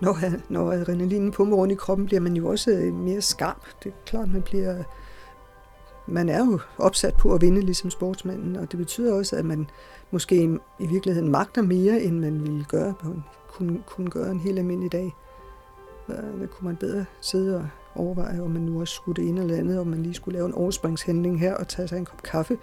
når, 0.00 0.16
når 0.52 0.72
adrenalinen 0.72 1.32
pumper 1.32 1.56
rundt 1.56 1.72
i 1.72 1.76
kroppen, 1.76 2.06
bliver 2.06 2.20
man 2.20 2.36
jo 2.36 2.48
også 2.48 2.70
øh, 2.70 2.94
mere 2.94 3.22
skarp. 3.22 3.66
Det 3.82 3.88
er 3.92 3.96
klart, 4.06 4.28
man 4.32 4.42
bliver... 4.42 4.84
Man 6.06 6.28
er 6.28 6.46
jo 6.46 6.60
opsat 6.78 7.14
på 7.14 7.34
at 7.34 7.40
vinde 7.40 7.60
ligesom 7.60 7.90
sportsmanden, 7.90 8.56
og 8.56 8.70
det 8.70 8.78
betyder 8.78 9.14
også, 9.14 9.36
at 9.36 9.44
man 9.44 9.70
måske 10.10 10.58
i 10.78 10.86
virkeligheden 10.86 11.30
magter 11.30 11.62
mere, 11.62 12.00
end 12.00 12.18
man 12.18 12.42
ville 12.42 12.64
gøre 12.64 12.94
på 13.00 13.08
en, 13.08 13.24
kunne, 13.48 13.82
kunne 13.86 14.10
gøre 14.10 14.30
en 14.30 14.40
helt 14.40 14.58
almindelig 14.58 14.92
dag. 14.92 15.14
Der 16.08 16.46
kunne 16.46 16.66
man 16.66 16.76
bedre 16.76 17.04
sidde 17.20 17.56
og 17.56 17.66
overveje, 17.94 18.40
om 18.40 18.50
man 18.50 18.62
nu 18.62 18.80
også 18.80 18.94
skulle 18.94 19.22
det 19.22 19.28
ene 19.28 19.40
eller 19.40 19.56
andet, 19.56 19.78
om 19.78 19.86
man 19.86 20.02
lige 20.02 20.14
skulle 20.14 20.36
lave 20.36 20.46
en 20.46 20.54
overspringshandling 20.54 21.40
her 21.40 21.54
og 21.54 21.68
tage 21.68 21.88
sig 21.88 21.98
en 21.98 22.04
kop 22.04 22.22
kaffe. 22.22 22.58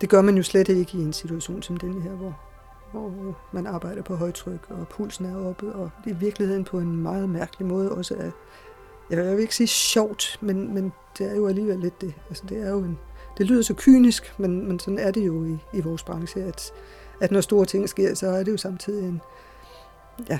Det 0.00 0.08
gør 0.08 0.22
man 0.22 0.36
jo 0.36 0.42
slet 0.42 0.68
ikke 0.68 0.98
i 0.98 1.02
en 1.02 1.12
situation 1.12 1.62
som 1.62 1.76
den 1.76 2.02
her, 2.02 2.10
hvor, 2.10 2.34
hvor 2.92 3.38
man 3.52 3.66
arbejder 3.66 4.02
på 4.02 4.16
højtryk, 4.16 4.66
og 4.70 4.88
pulsen 4.88 5.26
er 5.26 5.36
oppe, 5.36 5.72
og 5.72 5.90
det 6.04 6.10
er 6.10 6.16
i 6.16 6.18
virkeligheden 6.18 6.64
på 6.64 6.78
en 6.78 6.96
meget 6.96 7.28
mærkelig 7.28 7.68
måde 7.68 7.92
også 7.92 8.14
er, 8.18 8.30
jeg 9.10 9.32
vil 9.32 9.40
ikke 9.40 9.54
sige 9.54 9.66
sjovt, 9.66 10.38
men, 10.40 10.74
men 10.74 10.92
det 11.18 11.30
er 11.30 11.36
jo 11.36 11.48
alligevel 11.48 11.78
lidt 11.78 12.00
det. 12.00 12.14
Altså, 12.28 12.44
det 12.48 12.66
er 12.66 12.70
jo 12.70 12.78
en, 12.78 12.98
det 13.38 13.46
lyder 13.46 13.62
så 13.62 13.74
kynisk, 13.74 14.34
men, 14.38 14.68
men 14.68 14.78
sådan 14.78 14.98
er 14.98 15.10
det 15.10 15.26
jo 15.26 15.44
i, 15.44 15.58
i 15.72 15.80
vores 15.80 16.02
branche, 16.02 16.42
at, 16.42 16.72
at 17.20 17.30
når 17.30 17.40
store 17.40 17.66
ting 17.66 17.88
sker, 17.88 18.14
så 18.14 18.26
er 18.26 18.42
det 18.42 18.52
jo 18.52 18.56
samtidig 18.56 19.08
en, 19.08 19.20
ja, 20.28 20.38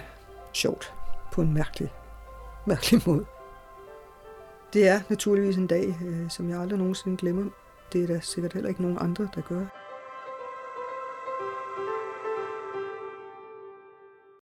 sjovt 0.53 0.94
på 1.33 1.42
en 1.42 1.55
mærkelig, 1.55 1.92
mærkelig 2.66 3.03
måde. 3.07 3.24
Det 4.72 4.88
er 4.88 5.00
naturligvis 5.09 5.57
en 5.57 5.66
dag, 5.66 5.98
øh, 6.07 6.31
som 6.31 6.50
jeg 6.50 6.61
aldrig 6.61 6.79
nogensinde 6.79 7.16
glemmer. 7.16 7.44
Det 7.92 8.03
er 8.03 8.07
der 8.07 8.20
sikkert 8.20 8.53
heller 8.53 8.68
ikke 8.68 8.83
nogen 8.83 8.98
andre, 9.00 9.29
der 9.35 9.40
gør. 9.40 9.84